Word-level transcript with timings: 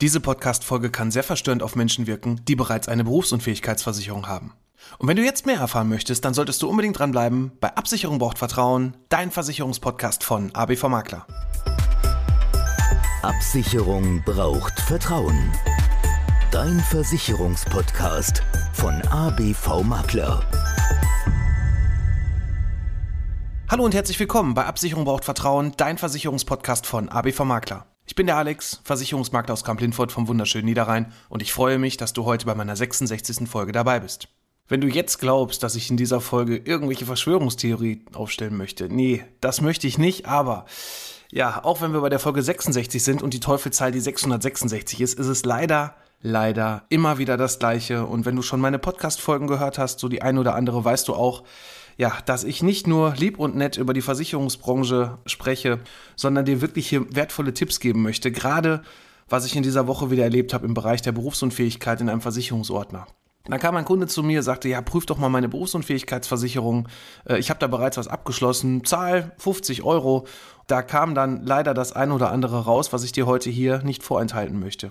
Diese 0.00 0.20
Podcast-Folge 0.20 0.90
kann 0.90 1.10
sehr 1.10 1.24
verstörend 1.24 1.60
auf 1.60 1.74
Menschen 1.74 2.06
wirken, 2.06 2.40
die 2.46 2.54
bereits 2.54 2.86
eine 2.86 3.02
Berufsunfähigkeitsversicherung 3.02 4.28
haben. 4.28 4.52
Und 4.98 5.08
wenn 5.08 5.16
du 5.16 5.24
jetzt 5.24 5.44
mehr 5.44 5.58
erfahren 5.58 5.88
möchtest, 5.88 6.24
dann 6.24 6.34
solltest 6.34 6.62
du 6.62 6.68
unbedingt 6.68 6.96
dranbleiben 6.96 7.50
bei 7.58 7.74
Absicherung 7.74 8.20
braucht 8.20 8.38
Vertrauen, 8.38 8.96
dein 9.08 9.32
Versicherungspodcast 9.32 10.22
von 10.22 10.54
ABV 10.54 10.84
Makler. 10.84 11.26
Absicherung 13.22 14.22
braucht 14.22 14.78
Vertrauen. 14.78 15.50
Dein 16.52 16.78
Versicherungspodcast 16.78 18.44
von 18.74 19.02
ABV 19.02 19.82
Makler. 19.82 20.48
Hallo 23.68 23.84
und 23.84 23.96
herzlich 23.96 24.20
willkommen 24.20 24.54
bei 24.54 24.64
Absicherung 24.64 25.04
braucht 25.04 25.24
Vertrauen, 25.24 25.72
dein 25.76 25.98
Versicherungspodcast 25.98 26.86
von 26.86 27.08
ABV 27.08 27.40
Makler. 27.40 27.97
Ich 28.08 28.14
bin 28.14 28.26
der 28.26 28.38
Alex, 28.38 28.80
Versicherungsmakler 28.84 29.52
aus 29.52 29.64
Kamp-Lindfort 29.64 30.12
vom 30.12 30.28
wunderschönen 30.28 30.64
Niederrhein 30.64 31.12
und 31.28 31.42
ich 31.42 31.52
freue 31.52 31.78
mich, 31.78 31.98
dass 31.98 32.14
du 32.14 32.24
heute 32.24 32.46
bei 32.46 32.54
meiner 32.54 32.74
66. 32.74 33.46
Folge 33.46 33.70
dabei 33.70 34.00
bist. 34.00 34.28
Wenn 34.66 34.80
du 34.80 34.88
jetzt 34.88 35.18
glaubst, 35.18 35.62
dass 35.62 35.74
ich 35.74 35.90
in 35.90 35.98
dieser 35.98 36.22
Folge 36.22 36.56
irgendwelche 36.56 37.04
Verschwörungstheorie 37.04 38.06
aufstellen 38.14 38.56
möchte, 38.56 38.88
nee, 38.88 39.22
das 39.42 39.60
möchte 39.60 39.86
ich 39.86 39.98
nicht, 39.98 40.24
aber 40.24 40.64
ja, 41.30 41.62
auch 41.62 41.82
wenn 41.82 41.92
wir 41.92 42.00
bei 42.00 42.08
der 42.08 42.18
Folge 42.18 42.42
66 42.42 43.04
sind 43.04 43.22
und 43.22 43.34
die 43.34 43.40
Teufelzahl 43.40 43.92
die 43.92 44.00
666 44.00 45.02
ist, 45.02 45.18
ist 45.18 45.26
es 45.26 45.44
leider 45.44 45.94
leider 46.20 46.84
immer 46.88 47.18
wieder 47.18 47.36
das 47.36 47.58
gleiche 47.58 48.06
und 48.06 48.24
wenn 48.24 48.36
du 48.36 48.42
schon 48.42 48.60
meine 48.60 48.78
Podcast 48.78 49.20
Folgen 49.20 49.46
gehört 49.46 49.78
hast, 49.78 50.00
so 50.00 50.08
die 50.08 50.22
eine 50.22 50.40
oder 50.40 50.54
andere 50.54 50.84
weißt 50.84 51.06
du 51.08 51.14
auch, 51.14 51.44
ja, 51.98 52.16
dass 52.24 52.44
ich 52.44 52.62
nicht 52.62 52.86
nur 52.86 53.14
lieb 53.16 53.38
und 53.38 53.56
nett 53.56 53.76
über 53.76 53.92
die 53.92 54.02
Versicherungsbranche 54.02 55.18
spreche, 55.26 55.80
sondern 56.14 56.44
dir 56.44 56.60
wirklich 56.60 56.88
hier 56.88 57.04
wertvolle 57.14 57.52
Tipps 57.52 57.80
geben 57.80 58.02
möchte, 58.02 58.30
gerade 58.30 58.82
was 59.28 59.44
ich 59.44 59.56
in 59.56 59.64
dieser 59.64 59.86
Woche 59.88 60.10
wieder 60.10 60.22
erlebt 60.22 60.54
habe 60.54 60.64
im 60.64 60.74
Bereich 60.74 61.02
der 61.02 61.12
Berufsunfähigkeit 61.12 62.00
in 62.00 62.08
einem 62.08 62.20
Versicherungsordner. 62.20 63.06
Dann 63.44 63.60
kam 63.60 63.76
ein 63.76 63.84
Kunde 63.84 64.06
zu 64.06 64.22
mir, 64.22 64.42
sagte, 64.42 64.68
ja, 64.68 64.80
prüf 64.80 65.06
doch 65.06 65.18
mal 65.18 65.28
meine 65.28 65.48
Berufsunfähigkeitsversicherung. 65.48 66.88
Äh, 67.26 67.38
ich 67.38 67.50
habe 67.50 67.60
da 67.60 67.66
bereits 67.66 67.96
was 67.96 68.08
abgeschlossen, 68.08 68.84
zahl 68.84 69.32
50 69.38 69.82
Euro. 69.82 70.26
Da 70.66 70.82
kam 70.82 71.14
dann 71.14 71.44
leider 71.44 71.74
das 71.74 71.92
ein 71.92 72.12
oder 72.12 72.30
andere 72.30 72.64
raus, 72.64 72.92
was 72.92 73.04
ich 73.04 73.12
dir 73.12 73.26
heute 73.26 73.50
hier 73.50 73.82
nicht 73.82 74.02
vorenthalten 74.02 74.60
möchte. 74.60 74.90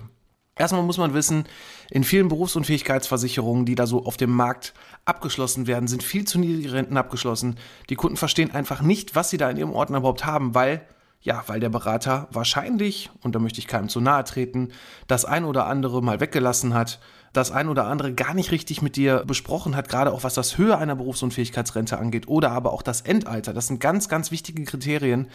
Erstmal 0.58 0.82
muss 0.82 0.98
man 0.98 1.14
wissen, 1.14 1.44
in 1.90 2.04
vielen 2.04 2.28
Berufsunfähigkeitsversicherungen, 2.28 3.64
die 3.64 3.74
da 3.74 3.86
so 3.86 4.04
auf 4.04 4.16
dem 4.16 4.30
Markt 4.30 4.74
abgeschlossen 5.04 5.66
werden, 5.66 5.88
sind 5.88 6.02
viel 6.02 6.26
zu 6.26 6.38
niedrige 6.38 6.72
Renten 6.72 6.96
abgeschlossen. 6.96 7.56
Die 7.88 7.94
Kunden 7.94 8.16
verstehen 8.16 8.50
einfach 8.50 8.82
nicht, 8.82 9.14
was 9.14 9.30
sie 9.30 9.38
da 9.38 9.48
in 9.48 9.56
ihrem 9.56 9.72
Ordner 9.72 9.98
überhaupt 9.98 10.26
haben, 10.26 10.54
weil 10.54 10.82
ja, 11.20 11.42
weil 11.48 11.58
der 11.58 11.68
Berater 11.68 12.28
wahrscheinlich, 12.30 13.10
und 13.22 13.34
da 13.34 13.40
möchte 13.40 13.58
ich 13.58 13.66
keinem 13.66 13.88
zu 13.88 14.00
nahe 14.00 14.22
treten, 14.22 14.68
das 15.08 15.24
ein 15.24 15.44
oder 15.44 15.66
andere 15.66 16.00
mal 16.00 16.20
weggelassen 16.20 16.74
hat, 16.74 17.00
das 17.32 17.50
ein 17.50 17.68
oder 17.68 17.86
andere 17.86 18.12
gar 18.14 18.34
nicht 18.34 18.50
richtig 18.50 18.82
mit 18.82 18.96
dir 18.96 19.24
besprochen 19.26 19.76
hat, 19.76 19.88
gerade 19.88 20.12
auch 20.12 20.24
was 20.24 20.34
das 20.34 20.58
Höhe 20.58 20.76
einer 20.76 20.96
Berufsunfähigkeitsrente 20.96 21.98
angeht 21.98 22.28
oder 22.28 22.50
aber 22.50 22.72
auch 22.72 22.82
das 22.82 23.02
Endalter. 23.02 23.52
Das 23.52 23.66
sind 23.66 23.80
ganz, 23.80 24.08
ganz 24.08 24.30
wichtige 24.30 24.64
Kriterien, 24.64 25.28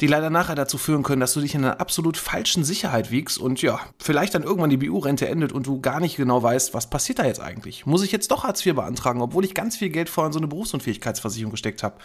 die 0.00 0.06
leider 0.06 0.30
nachher 0.30 0.54
dazu 0.54 0.78
führen 0.78 1.02
können, 1.02 1.20
dass 1.20 1.32
du 1.32 1.40
dich 1.40 1.54
in 1.54 1.64
einer 1.64 1.80
absolut 1.80 2.16
falschen 2.16 2.64
Sicherheit 2.64 3.10
wiegst 3.10 3.38
und 3.38 3.62
ja, 3.62 3.80
vielleicht 3.98 4.34
dann 4.34 4.44
irgendwann 4.44 4.70
die 4.70 4.76
BU-Rente 4.76 5.28
endet 5.28 5.52
und 5.52 5.66
du 5.66 5.80
gar 5.80 6.00
nicht 6.00 6.16
genau 6.16 6.42
weißt, 6.42 6.74
was 6.74 6.88
passiert 6.88 7.18
da 7.18 7.24
jetzt 7.24 7.40
eigentlich. 7.40 7.86
Muss 7.86 8.02
ich 8.02 8.12
jetzt 8.12 8.30
doch 8.30 8.44
Hartz 8.44 8.64
IV 8.64 8.76
beantragen, 8.76 9.20
obwohl 9.22 9.44
ich 9.44 9.54
ganz 9.54 9.76
viel 9.76 9.88
Geld 9.88 10.08
vorher 10.08 10.28
in 10.28 10.32
so 10.32 10.38
eine 10.38 10.48
Berufsunfähigkeitsversicherung 10.48 11.50
gesteckt 11.50 11.82
habe? 11.82 11.96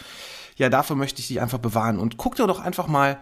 Ja, 0.55 0.69
dafür 0.69 0.95
möchte 0.95 1.19
ich 1.19 1.27
dich 1.27 1.41
einfach 1.41 1.59
bewahren 1.59 1.99
und 1.99 2.17
guck 2.17 2.35
dir 2.35 2.47
doch 2.47 2.59
einfach 2.59 2.87
mal 2.87 3.19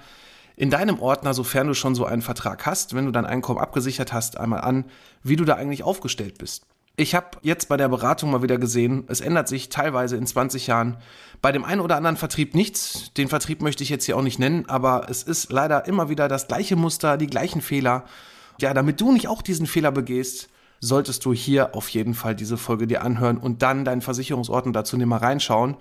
in 0.55 0.69
deinem 0.69 0.99
Ordner, 0.99 1.33
sofern 1.33 1.67
du 1.67 1.73
schon 1.73 1.95
so 1.95 2.05
einen 2.05 2.21
Vertrag 2.21 2.65
hast, 2.65 2.95
wenn 2.95 3.05
du 3.05 3.11
dein 3.11 3.25
Einkommen 3.25 3.59
abgesichert 3.59 4.13
hast, 4.13 4.37
einmal 4.37 4.61
an, 4.61 4.85
wie 5.23 5.35
du 5.35 5.45
da 5.45 5.55
eigentlich 5.55 5.83
aufgestellt 5.83 6.37
bist. 6.37 6.65
Ich 6.97 7.15
habe 7.15 7.37
jetzt 7.41 7.69
bei 7.69 7.77
der 7.77 7.87
Beratung 7.87 8.31
mal 8.31 8.43
wieder 8.43 8.57
gesehen, 8.57 9.05
es 9.07 9.21
ändert 9.21 9.47
sich 9.47 9.69
teilweise 9.69 10.17
in 10.17 10.27
20 10.27 10.67
Jahren 10.67 10.97
bei 11.41 11.51
dem 11.51 11.63
einen 11.63 11.81
oder 11.81 11.95
anderen 11.95 12.17
Vertrieb 12.17 12.53
nichts. 12.53 13.13
Den 13.13 13.29
Vertrieb 13.29 13.61
möchte 13.61 13.81
ich 13.81 13.89
jetzt 13.89 14.05
hier 14.05 14.17
auch 14.17 14.21
nicht 14.21 14.39
nennen, 14.39 14.65
aber 14.67 15.07
es 15.09 15.23
ist 15.23 15.51
leider 15.51 15.87
immer 15.87 16.09
wieder 16.09 16.27
das 16.27 16.47
gleiche 16.47 16.75
Muster, 16.75 17.17
die 17.17 17.27
gleichen 17.27 17.61
Fehler. 17.61 18.03
Ja, 18.59 18.73
damit 18.73 18.99
du 18.99 19.11
nicht 19.11 19.27
auch 19.27 19.41
diesen 19.41 19.67
Fehler 19.67 19.91
begehst, 19.91 20.49
solltest 20.81 21.23
du 21.25 21.33
hier 21.33 21.75
auf 21.75 21.89
jeden 21.89 22.13
Fall 22.13 22.35
diese 22.35 22.57
Folge 22.57 22.87
dir 22.87 23.03
anhören 23.03 23.37
und 23.37 23.61
dann 23.61 23.85
deinen 23.85 24.01
Versicherungsordner 24.01 24.73
dazu 24.73 24.97
mal 24.97 25.17
reinschauen. 25.17 25.77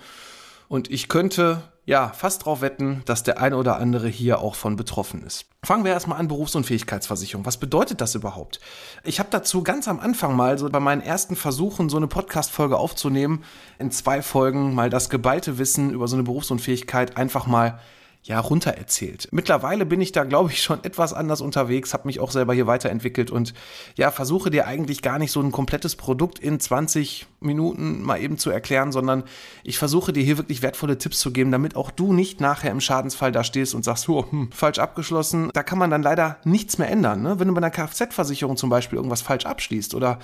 Und 0.68 0.90
ich 0.90 1.08
könnte 1.08 1.62
ja 1.90 2.08
fast 2.10 2.44
drauf 2.44 2.60
wetten, 2.60 3.02
dass 3.04 3.24
der 3.24 3.40
ein 3.40 3.52
oder 3.52 3.76
andere 3.78 4.06
hier 4.06 4.38
auch 4.38 4.54
von 4.54 4.76
betroffen 4.76 5.24
ist. 5.24 5.46
Fangen 5.64 5.84
wir 5.84 5.90
erstmal 5.90 6.20
an, 6.20 6.28
Berufsunfähigkeitsversicherung. 6.28 7.44
Was 7.44 7.56
bedeutet 7.56 8.00
das 8.00 8.14
überhaupt? 8.14 8.60
Ich 9.02 9.18
habe 9.18 9.28
dazu 9.32 9.64
ganz 9.64 9.88
am 9.88 9.98
Anfang 9.98 10.36
mal, 10.36 10.56
so 10.56 10.70
bei 10.70 10.78
meinen 10.78 11.00
ersten 11.00 11.34
Versuchen, 11.34 11.88
so 11.88 11.96
eine 11.96 12.06
Podcast-Folge 12.06 12.76
aufzunehmen, 12.76 13.42
in 13.80 13.90
zwei 13.90 14.22
Folgen 14.22 14.72
mal 14.72 14.88
das 14.88 15.10
geballte 15.10 15.58
Wissen 15.58 15.90
über 15.90 16.06
so 16.06 16.14
eine 16.14 16.22
Berufsunfähigkeit 16.22 17.16
einfach 17.16 17.48
mal 17.48 17.80
ja, 18.22 18.38
runter 18.38 18.72
erzählt. 18.72 19.28
Mittlerweile 19.30 19.86
bin 19.86 20.00
ich 20.00 20.12
da, 20.12 20.24
glaube 20.24 20.50
ich, 20.52 20.62
schon 20.62 20.84
etwas 20.84 21.14
anders 21.14 21.40
unterwegs, 21.40 21.94
habe 21.94 22.06
mich 22.06 22.20
auch 22.20 22.30
selber 22.30 22.52
hier 22.52 22.66
weiterentwickelt 22.66 23.30
und 23.30 23.54
ja, 23.96 24.10
versuche 24.10 24.50
dir 24.50 24.66
eigentlich 24.66 25.00
gar 25.00 25.18
nicht 25.18 25.32
so 25.32 25.40
ein 25.40 25.52
komplettes 25.52 25.96
Produkt 25.96 26.38
in 26.38 26.60
20 26.60 27.26
Minuten 27.40 28.02
mal 28.02 28.20
eben 28.20 28.36
zu 28.36 28.50
erklären, 28.50 28.92
sondern 28.92 29.24
ich 29.64 29.78
versuche 29.78 30.12
dir 30.12 30.22
hier 30.22 30.36
wirklich 30.36 30.60
wertvolle 30.60 30.98
Tipps 30.98 31.18
zu 31.18 31.32
geben, 31.32 31.50
damit 31.50 31.76
auch 31.76 31.90
du 31.90 32.12
nicht 32.12 32.42
nachher 32.42 32.70
im 32.70 32.82
Schadensfall 32.82 33.32
da 33.32 33.42
stehst 33.42 33.74
und 33.74 33.84
sagst, 33.84 34.06
oh, 34.10 34.30
hm, 34.30 34.52
falsch 34.52 34.78
abgeschlossen. 34.78 35.50
Da 35.54 35.62
kann 35.62 35.78
man 35.78 35.90
dann 35.90 36.02
leider 36.02 36.36
nichts 36.44 36.76
mehr 36.76 36.90
ändern. 36.90 37.22
Ne? 37.22 37.40
Wenn 37.40 37.48
du 37.48 37.54
bei 37.54 37.58
einer 37.58 37.70
Kfz-Versicherung 37.70 38.58
zum 38.58 38.68
Beispiel 38.68 38.96
irgendwas 38.96 39.22
falsch 39.22 39.46
abschließt 39.46 39.94
oder 39.94 40.18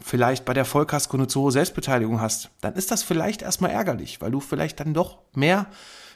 vielleicht 0.00 0.46
bei 0.46 0.54
der 0.54 0.64
Vollkasko 0.64 1.18
eine 1.18 1.26
zu 1.26 1.42
hohe 1.42 1.52
Selbstbeteiligung 1.52 2.18
hast, 2.18 2.48
dann 2.62 2.74
ist 2.74 2.90
das 2.90 3.02
vielleicht 3.02 3.42
erstmal 3.42 3.72
ärgerlich, 3.72 4.22
weil 4.22 4.30
du 4.30 4.40
vielleicht 4.40 4.80
dann 4.80 4.94
doch 4.94 5.18
mehr 5.34 5.66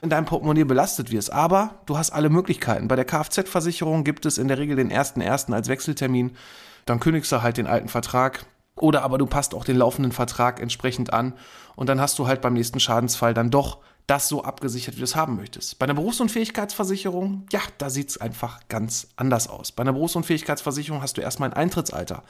in 0.03 0.11
deinem 0.11 0.27
Portemonnaie 0.27 0.65
belastet 0.65 1.11
wirst. 1.11 1.33
Aber 1.33 1.81
du 1.87 1.99
hast 1.99 2.11
alle 2.11 2.31
Möglichkeiten. 2.31 2.89
Bei 2.89 2.97
der 2.97 3.05
Kfz-Versicherung 3.05 4.05
gibt 4.05 4.27
es 4.27 4.39
in 4.39 4.49
der 4.49 4.59
Regel 4.59 4.77
den 4.77 4.93
1.1. 4.93 5.53
als 5.53 5.69
Wechseltermin. 5.69 6.37
Dann 6.85 7.01
kündigst 7.01 7.33
du 7.33 7.43
halt 7.43 7.57
den 7.57 7.67
alten 7.67 7.89
Vertrag. 7.89 8.47
Oder 8.77 9.03
aber 9.03 9.19
du 9.19 9.27
passt 9.27 9.55
auch 9.55 9.65
den 9.65 9.77
laufenden 9.77 10.13
Vertrag 10.13 10.61
entsprechend 10.61 11.13
an. 11.13 11.35
Und 11.77 11.89
dann 11.89 12.01
hast 12.01 12.19
du 12.19 12.27
halt 12.27 12.41
beim 12.43 12.55
nächsten 12.55 12.81
Schadensfall 12.81 13.35
dann 13.35 13.51
doch 13.51 13.79
das 14.07 14.29
so 14.29 14.45
abgesichert, 14.45 14.95
wie 14.95 15.01
du 15.01 15.05
es 15.05 15.17
haben 15.17 15.37
möchtest. 15.37 15.79
Bei 15.79 15.85
einer 15.85 15.95
Berufsunfähigkeitsversicherung, 15.95 17.47
ja, 17.51 17.61
da 17.79 17.91
sieht 17.91 18.11
es 18.11 18.21
einfach 18.21 18.61
ganz 18.69 19.09
anders 19.17 19.49
aus. 19.49 19.73
Bei 19.73 19.83
einer 19.83 19.93
Berufsunfähigkeitsversicherung 19.93 21.03
hast 21.03 21.17
du 21.17 21.23
erstmal 21.23 21.51
ein 21.51 21.57
Eintrittsalter. 21.57 22.23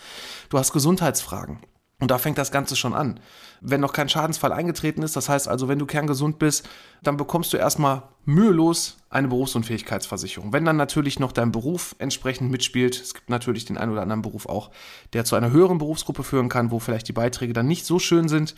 Du 0.49 0.59
hast 0.59 0.73
Gesundheitsfragen. 0.73 1.59
Und 1.99 2.11
da 2.11 2.19
fängt 2.19 2.37
das 2.37 2.53
Ganze 2.53 2.77
schon 2.77 2.93
an. 2.93 3.21
Wenn 3.63 3.81
noch 3.81 3.95
kein 3.95 4.11
Schadensfall 4.11 4.53
eingetreten 4.53 5.03
ist, 5.03 5.17
das 5.17 5.31
heißt 5.31 5.49
also, 5.49 5.67
wenn 5.67 5.79
du 5.79 5.87
kerngesund 5.87 6.39
bist, 6.39 6.69
dann 7.03 7.17
bekommst 7.17 7.55
du 7.55 7.57
erstmal 7.57 8.03
mühelos 8.27 8.99
eine 9.09 9.29
Berufsunfähigkeitsversicherung. 9.29 10.53
Wenn 10.53 10.67
dann 10.67 10.77
natürlich 10.77 11.19
noch 11.21 11.33
dein 11.33 11.53
Beruf 11.53 11.97
entsprechend 11.99 12.51
mitspielt, 12.51 13.01
es 13.01 13.15
gibt 13.15 13.31
natürlich 13.31 13.65
den 13.65 13.79
einen 13.79 13.93
oder 13.93 14.03
anderen 14.03 14.21
Beruf 14.21 14.45
auch, 14.45 14.71
der 15.15 15.25
zu 15.25 15.37
einer 15.37 15.53
höheren 15.53 15.79
Berufsgruppe 15.79 16.23
führen 16.23 16.51
kann, 16.51 16.71
wo 16.71 16.81
vielleicht 16.81 17.09
die 17.09 17.15
Beiträge 17.15 17.55
dann 17.55 17.67
nicht 17.67 17.87
so 17.87 17.99
schön 17.99 18.29
sind 18.29 18.55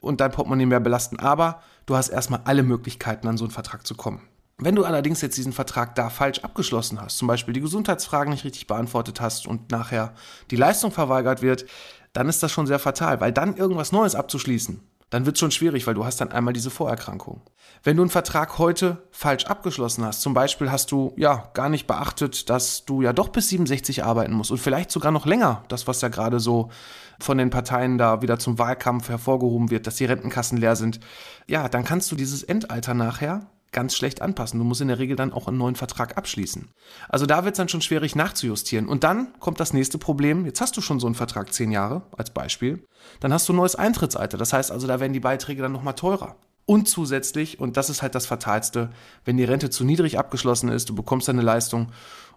und 0.00 0.20
dein 0.20 0.32
Portemonnaie 0.32 0.66
mehr 0.66 0.80
belasten, 0.80 1.20
aber 1.20 1.62
du 1.86 1.94
hast 1.94 2.08
erstmal 2.08 2.40
alle 2.44 2.64
Möglichkeiten, 2.64 3.28
an 3.28 3.36
so 3.36 3.44
einen 3.44 3.52
Vertrag 3.52 3.86
zu 3.86 3.94
kommen. 3.94 4.20
Wenn 4.62 4.74
du 4.74 4.84
allerdings 4.84 5.22
jetzt 5.22 5.38
diesen 5.38 5.54
Vertrag 5.54 5.94
da 5.94 6.10
falsch 6.10 6.40
abgeschlossen 6.40 7.00
hast, 7.00 7.16
zum 7.16 7.26
Beispiel 7.28 7.54
die 7.54 7.62
Gesundheitsfragen 7.62 8.30
nicht 8.30 8.44
richtig 8.44 8.66
beantwortet 8.66 9.18
hast 9.18 9.46
und 9.46 9.70
nachher 9.70 10.12
die 10.50 10.56
Leistung 10.56 10.92
verweigert 10.92 11.40
wird, 11.40 11.64
dann 12.12 12.28
ist 12.28 12.42
das 12.42 12.52
schon 12.52 12.66
sehr 12.66 12.78
fatal, 12.78 13.20
weil 13.20 13.32
dann 13.32 13.56
irgendwas 13.56 13.92
Neues 13.92 14.14
abzuschließen, 14.14 14.80
dann 15.10 15.26
wird 15.26 15.36
es 15.36 15.40
schon 15.40 15.50
schwierig, 15.50 15.86
weil 15.86 15.94
du 15.94 16.04
hast 16.04 16.20
dann 16.20 16.30
einmal 16.30 16.54
diese 16.54 16.70
Vorerkrankung. 16.70 17.42
Wenn 17.82 17.96
du 17.96 18.02
einen 18.02 18.10
Vertrag 18.10 18.58
heute 18.58 19.02
falsch 19.10 19.46
abgeschlossen 19.46 20.04
hast, 20.04 20.22
zum 20.22 20.34
Beispiel 20.34 20.70
hast 20.70 20.92
du 20.92 21.12
ja 21.16 21.50
gar 21.52 21.68
nicht 21.68 21.86
beachtet, 21.86 22.48
dass 22.48 22.84
du 22.84 23.02
ja 23.02 23.12
doch 23.12 23.28
bis 23.28 23.48
67 23.48 24.04
arbeiten 24.04 24.32
musst 24.32 24.52
und 24.52 24.58
vielleicht 24.58 24.90
sogar 24.90 25.10
noch 25.10 25.26
länger, 25.26 25.64
das 25.68 25.88
was 25.88 26.00
ja 26.00 26.08
gerade 26.08 26.38
so 26.38 26.70
von 27.18 27.38
den 27.38 27.50
Parteien 27.50 27.98
da 27.98 28.22
wieder 28.22 28.38
zum 28.38 28.58
Wahlkampf 28.58 29.08
hervorgehoben 29.08 29.70
wird, 29.70 29.86
dass 29.86 29.96
die 29.96 30.04
Rentenkassen 30.04 30.58
leer 30.58 30.76
sind, 30.76 31.00
ja, 31.48 31.68
dann 31.68 31.84
kannst 31.84 32.10
du 32.12 32.16
dieses 32.16 32.42
Endalter 32.44 32.94
nachher 32.94 33.46
ganz 33.72 33.94
schlecht 33.94 34.22
anpassen. 34.22 34.58
Du 34.58 34.64
musst 34.64 34.80
in 34.80 34.88
der 34.88 34.98
Regel 34.98 35.16
dann 35.16 35.32
auch 35.32 35.48
einen 35.48 35.58
neuen 35.58 35.76
Vertrag 35.76 36.16
abschließen. 36.16 36.68
Also 37.08 37.26
da 37.26 37.44
wird 37.44 37.54
es 37.54 37.58
dann 37.58 37.68
schon 37.68 37.82
schwierig 37.82 38.16
nachzujustieren. 38.16 38.88
Und 38.88 39.04
dann 39.04 39.28
kommt 39.38 39.60
das 39.60 39.72
nächste 39.72 39.98
Problem. 39.98 40.44
Jetzt 40.44 40.60
hast 40.60 40.76
du 40.76 40.80
schon 40.80 41.00
so 41.00 41.06
einen 41.06 41.14
Vertrag 41.14 41.52
zehn 41.52 41.70
Jahre 41.70 42.02
als 42.16 42.30
Beispiel. 42.30 42.84
Dann 43.20 43.32
hast 43.32 43.48
du 43.48 43.52
ein 43.52 43.56
neues 43.56 43.76
Eintrittsalter. 43.76 44.38
Das 44.38 44.52
heißt 44.52 44.72
also, 44.72 44.86
da 44.86 45.00
werden 45.00 45.12
die 45.12 45.20
Beiträge 45.20 45.62
dann 45.62 45.72
nochmal 45.72 45.94
teurer. 45.94 46.36
Und 46.66 46.88
zusätzlich, 46.88 47.58
und 47.58 47.76
das 47.76 47.90
ist 47.90 48.02
halt 48.02 48.14
das 48.14 48.26
Fatalste, 48.26 48.90
wenn 49.24 49.36
die 49.36 49.44
Rente 49.44 49.70
zu 49.70 49.84
niedrig 49.84 50.18
abgeschlossen 50.18 50.68
ist, 50.68 50.88
du 50.88 50.94
bekommst 50.94 51.26
deine 51.26 51.42
Leistung 51.42 51.90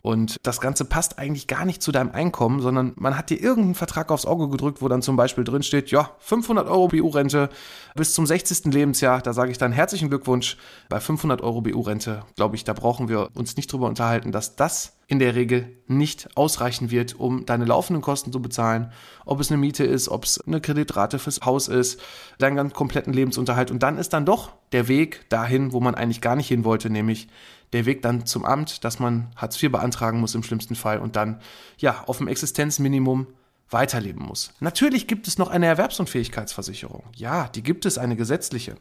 Und 0.04 0.36
das 0.44 0.60
Ganze 0.60 0.84
passt 0.84 1.18
eigentlich 1.18 1.48
gar 1.48 1.64
nicht 1.64 1.82
zu 1.82 1.94
deinem 1.94 2.12
Einkommen, 2.12 2.60
sondern 2.60 2.92
man 2.98 3.18
hat 3.18 3.30
dir 3.30 3.40
irgendeinen 3.40 3.74
Vertrag 3.74 4.12
aufs 4.12 4.26
Auge 4.26 4.50
gedrückt, 4.50 4.82
wo 4.82 4.90
dann 4.90 5.02
zum 5.02 5.16
Beispiel 5.16 5.46
drin 5.46 5.64
steht, 5.64 5.92
ja, 5.92 6.12
500 6.20 6.68
Euro 6.68 6.90
BU-Rente 6.90 7.50
bis 7.96 8.14
zum 8.14 8.26
60. 8.26 8.66
Lebensjahr. 8.74 9.22
Da 9.22 9.32
sage 9.32 9.52
ich 9.52 9.58
dann 9.58 9.72
herzlichen 9.72 10.10
Glückwunsch. 10.10 10.58
Bei 10.90 11.00
500 11.00 11.42
Euro 11.42 11.62
BU-Rente, 11.62 12.24
glaube 12.36 12.58
ich, 12.58 12.66
da 12.66 12.74
brauchen 12.74 13.08
wir 13.08 13.30
uns 13.34 13.56
nicht 13.56 13.72
drüber 13.72 13.88
unterhalten, 13.88 14.34
dass 14.34 14.58
das 14.58 14.98
in 15.08 15.20
der 15.20 15.36
Regel 15.36 15.78
nicht 15.88 16.36
ausreichen 16.36 16.92
wird, 16.92 17.18
um 17.18 17.46
deine 17.46 17.64
laufenden 17.64 18.02
Kosten 18.02 18.34
zu 18.34 18.42
bezahlen. 18.42 18.92
Ob 19.26 19.40
es 19.40 19.52
eine 19.52 19.58
Miete 19.58 19.86
ist, 19.86 20.10
ob 20.10 20.26
es 20.26 20.42
eine 20.42 20.60
Kreditrate 20.60 21.18
fürs 21.18 21.42
Haus 21.46 21.70
ist, 21.70 22.02
deinen 22.40 22.58
ganz 22.58 22.74
kompletten 22.74 23.14
Lebensunterhalt. 23.14 23.72
Und 23.72 23.84
dann 23.84 23.98
ist 23.98 24.12
dann 24.12 24.26
doch 24.26 24.52
der 24.74 24.90
Weg 24.90 25.30
dahin, 25.30 25.72
wo 25.72 25.80
man 25.80 25.96
eigentlich 25.96 26.20
gar 26.20 26.36
nicht 26.36 26.50
hin 26.50 26.66
wollte, 26.66 26.90
nämlich 26.90 27.30
der 27.74 27.86
Weg 27.86 28.02
dann 28.02 28.26
zum 28.26 28.46
Amt, 28.46 28.84
dass 28.84 29.00
man 29.00 29.28
Hartz 29.36 29.62
IV 29.62 29.72
beantragen 29.72 30.20
muss 30.20 30.36
im 30.36 30.44
schlimmsten 30.44 30.76
Fall 30.76 31.00
und 31.00 31.16
dann 31.16 31.42
ja 31.78 32.04
auf 32.06 32.20
dem 32.20 32.28
Existenzminimum 32.28 33.28
weiterleben 33.74 34.24
muss. 34.24 34.54
Natürlich 34.60 35.08
gibt 35.08 35.28
es 35.28 35.38
noch 35.38 35.50
eine 35.50 35.66
Erwerbsunfähigkeitsversicherung. 35.66 37.04
Ja, 37.16 37.50
die 37.50 37.64
gibt 37.64 37.86
es, 37.86 37.98
eine 37.98 38.16
gesetzliche. 38.16 38.76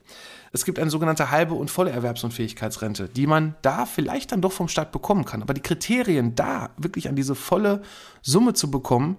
Es 0.53 0.65
gibt 0.67 0.79
eine 0.79 0.91
sogenannte 0.91 1.31
halbe 1.31 1.55
und 1.55 1.71
volle 1.71 1.91
Erwerbsunfähigkeitsrente, 1.91 3.09
die 3.09 3.27
man 3.27 3.55
da 3.62 3.87
vielleicht 3.87 4.33
dann 4.33 4.43
doch 4.43 4.53
vom 4.53 4.69
Staat 4.69 4.93
bekommen 4.93 5.25
kann. 5.25 5.43
Aber 5.43 5.55
die 5.55 5.62
Kriterien 5.62 6.35
da 6.35 6.71
wirklich 6.77 7.09
an 7.09 7.17
diese 7.17 7.35
volle 7.35 7.83
Summe 8.21 8.53
zu 8.53 8.71
bekommen, 8.71 9.17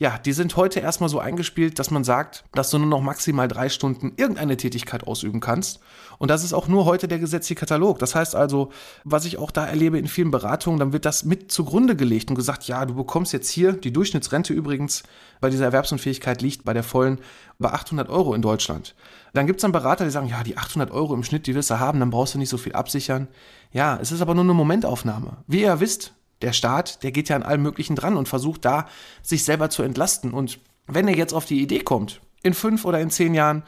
ja, 0.00 0.16
die 0.16 0.32
sind 0.32 0.54
heute 0.54 0.78
erstmal 0.78 1.08
so 1.08 1.18
eingespielt, 1.18 1.80
dass 1.80 1.90
man 1.90 2.04
sagt, 2.04 2.44
dass 2.52 2.70
du 2.70 2.78
nur 2.78 2.86
noch 2.86 3.00
maximal 3.00 3.48
drei 3.48 3.68
Stunden 3.68 4.12
irgendeine 4.16 4.56
Tätigkeit 4.56 5.04
ausüben 5.04 5.40
kannst. 5.40 5.80
Und 6.18 6.30
das 6.30 6.44
ist 6.44 6.52
auch 6.52 6.68
nur 6.68 6.84
heute 6.84 7.08
der 7.08 7.18
gesetzliche 7.18 7.58
Katalog. 7.58 7.98
Das 7.98 8.14
heißt 8.14 8.36
also, 8.36 8.70
was 9.02 9.24
ich 9.24 9.38
auch 9.38 9.50
da 9.50 9.66
erlebe 9.66 9.98
in 9.98 10.06
vielen 10.06 10.30
Beratungen, 10.30 10.78
dann 10.78 10.92
wird 10.92 11.04
das 11.04 11.24
mit 11.24 11.50
zugrunde 11.50 11.96
gelegt 11.96 12.30
und 12.30 12.36
gesagt, 12.36 12.64
ja, 12.68 12.86
du 12.86 12.94
bekommst 12.94 13.32
jetzt 13.32 13.50
hier, 13.50 13.72
die 13.72 13.92
Durchschnittsrente 13.92 14.52
übrigens 14.52 15.02
bei 15.40 15.50
dieser 15.50 15.64
Erwerbsunfähigkeit 15.64 16.42
liegt 16.42 16.64
bei 16.64 16.74
der 16.74 16.84
vollen 16.84 17.18
bei 17.58 17.72
800 17.72 18.08
Euro 18.08 18.34
in 18.34 18.42
Deutschland. 18.42 18.94
Dann 19.34 19.48
gibt 19.48 19.58
es 19.58 19.62
dann 19.62 19.72
Berater, 19.72 20.04
die 20.04 20.12
sagen, 20.12 20.28
ja, 20.28 20.44
die 20.44 20.56
800 20.56 20.92
Euro 20.92 21.12
im 21.14 21.24
Schnitt, 21.24 21.48
die 21.48 21.56
wirst 21.56 21.70
du 21.70 21.80
haben, 21.80 21.98
dann 21.98 22.10
brauchst 22.10 22.34
du 22.34 22.38
nicht 22.38 22.50
so 22.50 22.56
viel 22.56 22.72
absichern. 22.74 23.26
Ja, 23.72 23.98
es 24.00 24.12
ist 24.12 24.20
aber 24.20 24.34
nur 24.34 24.44
eine 24.44 24.54
Momentaufnahme. 24.54 25.38
Wie 25.48 25.62
ihr 25.62 25.80
wisst, 25.80 26.14
der 26.42 26.52
Staat, 26.52 27.02
der 27.02 27.12
geht 27.12 27.28
ja 27.28 27.36
an 27.36 27.42
allem 27.42 27.62
Möglichen 27.62 27.96
dran 27.96 28.16
und 28.16 28.28
versucht 28.28 28.64
da, 28.64 28.86
sich 29.22 29.44
selber 29.44 29.70
zu 29.70 29.82
entlasten. 29.82 30.32
Und 30.32 30.60
wenn 30.86 31.08
er 31.08 31.16
jetzt 31.16 31.34
auf 31.34 31.44
die 31.44 31.60
Idee 31.60 31.80
kommt, 31.80 32.20
in 32.42 32.54
fünf 32.54 32.84
oder 32.84 33.00
in 33.00 33.10
zehn 33.10 33.34
Jahren 33.34 33.64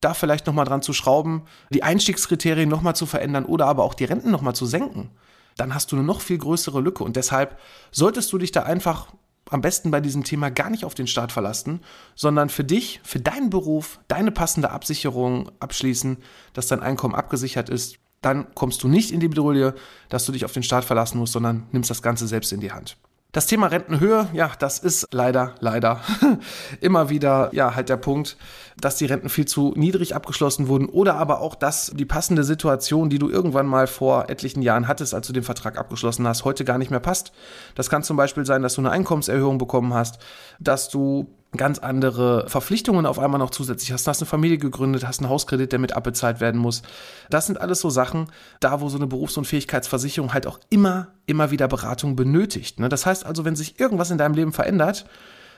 da 0.00 0.14
vielleicht 0.14 0.46
nochmal 0.46 0.64
dran 0.64 0.82
zu 0.82 0.92
schrauben, 0.92 1.42
die 1.70 1.82
Einstiegskriterien 1.82 2.68
nochmal 2.68 2.96
zu 2.96 3.06
verändern 3.06 3.44
oder 3.44 3.66
aber 3.66 3.84
auch 3.84 3.94
die 3.94 4.04
Renten 4.04 4.30
nochmal 4.30 4.54
zu 4.54 4.66
senken, 4.66 5.10
dann 5.56 5.74
hast 5.74 5.92
du 5.92 5.96
eine 5.96 6.04
noch 6.04 6.20
viel 6.20 6.38
größere 6.38 6.80
Lücke. 6.80 7.04
Und 7.04 7.16
deshalb 7.16 7.58
solltest 7.90 8.32
du 8.32 8.38
dich 8.38 8.52
da 8.52 8.62
einfach 8.62 9.12
am 9.50 9.60
besten 9.60 9.90
bei 9.90 10.00
diesem 10.00 10.24
Thema 10.24 10.50
gar 10.50 10.70
nicht 10.70 10.84
auf 10.84 10.94
den 10.94 11.06
Staat 11.06 11.32
verlassen, 11.32 11.80
sondern 12.14 12.48
für 12.48 12.64
dich, 12.64 13.00
für 13.02 13.20
deinen 13.20 13.50
Beruf, 13.50 14.00
deine 14.06 14.30
passende 14.30 14.70
Absicherung 14.70 15.50
abschließen, 15.58 16.18
dass 16.52 16.68
dein 16.68 16.80
Einkommen 16.80 17.14
abgesichert 17.14 17.68
ist 17.68 17.98
dann 18.22 18.54
kommst 18.54 18.82
du 18.82 18.88
nicht 18.88 19.12
in 19.12 19.20
die 19.20 19.28
Bedrohung, 19.28 19.72
dass 20.08 20.26
du 20.26 20.32
dich 20.32 20.44
auf 20.44 20.52
den 20.52 20.62
Staat 20.62 20.84
verlassen 20.84 21.18
musst, 21.18 21.32
sondern 21.32 21.66
nimmst 21.72 21.90
das 21.90 22.02
Ganze 22.02 22.26
selbst 22.26 22.52
in 22.52 22.60
die 22.60 22.72
Hand. 22.72 22.96
Das 23.32 23.46
Thema 23.46 23.68
Rentenhöhe, 23.68 24.28
ja, 24.32 24.50
das 24.58 24.80
ist 24.80 25.06
leider, 25.12 25.54
leider 25.60 26.00
immer 26.80 27.10
wieder, 27.10 27.50
ja, 27.52 27.76
halt 27.76 27.88
der 27.88 27.96
Punkt, 27.96 28.36
dass 28.76 28.96
die 28.96 29.04
Renten 29.04 29.28
viel 29.28 29.44
zu 29.44 29.72
niedrig 29.76 30.16
abgeschlossen 30.16 30.66
wurden 30.66 30.86
oder 30.86 31.14
aber 31.14 31.40
auch, 31.40 31.54
dass 31.54 31.92
die 31.94 32.04
passende 32.04 32.42
Situation, 32.42 33.08
die 33.08 33.20
du 33.20 33.30
irgendwann 33.30 33.66
mal 33.66 33.86
vor 33.86 34.28
etlichen 34.30 34.62
Jahren 34.62 34.88
hattest, 34.88 35.14
als 35.14 35.28
du 35.28 35.32
den 35.32 35.44
Vertrag 35.44 35.78
abgeschlossen 35.78 36.26
hast, 36.26 36.44
heute 36.44 36.64
gar 36.64 36.76
nicht 36.76 36.90
mehr 36.90 36.98
passt. 36.98 37.30
Das 37.76 37.88
kann 37.88 38.02
zum 38.02 38.16
Beispiel 38.16 38.44
sein, 38.44 38.62
dass 38.62 38.74
du 38.74 38.80
eine 38.80 38.90
Einkommenserhöhung 38.90 39.58
bekommen 39.58 39.94
hast, 39.94 40.18
dass 40.58 40.88
du 40.88 41.32
ganz 41.56 41.78
andere 41.78 42.48
Verpflichtungen 42.48 43.06
auf 43.06 43.18
einmal 43.18 43.38
noch 43.38 43.50
zusätzlich 43.50 43.92
hast. 43.92 44.06
Du 44.06 44.10
hast 44.10 44.20
eine 44.20 44.28
Familie 44.28 44.58
gegründet, 44.58 45.06
hast 45.06 45.20
einen 45.20 45.28
Hauskredit, 45.28 45.72
der 45.72 45.78
mit 45.78 45.92
abbezahlt 45.92 46.40
werden 46.40 46.60
muss. 46.60 46.82
Das 47.28 47.46
sind 47.46 47.60
alles 47.60 47.80
so 47.80 47.90
Sachen, 47.90 48.30
da 48.60 48.80
wo 48.80 48.88
so 48.88 48.96
eine 48.96 49.08
Berufsunfähigkeitsversicherung 49.08 50.32
halt 50.32 50.46
auch 50.46 50.60
immer, 50.70 51.08
immer 51.26 51.50
wieder 51.50 51.66
Beratung 51.66 52.14
benötigt. 52.14 52.78
Ne? 52.78 52.88
Das 52.88 53.04
heißt 53.04 53.26
also, 53.26 53.44
wenn 53.44 53.56
sich 53.56 53.80
irgendwas 53.80 54.10
in 54.10 54.18
deinem 54.18 54.34
Leben 54.34 54.52
verändert, 54.52 55.06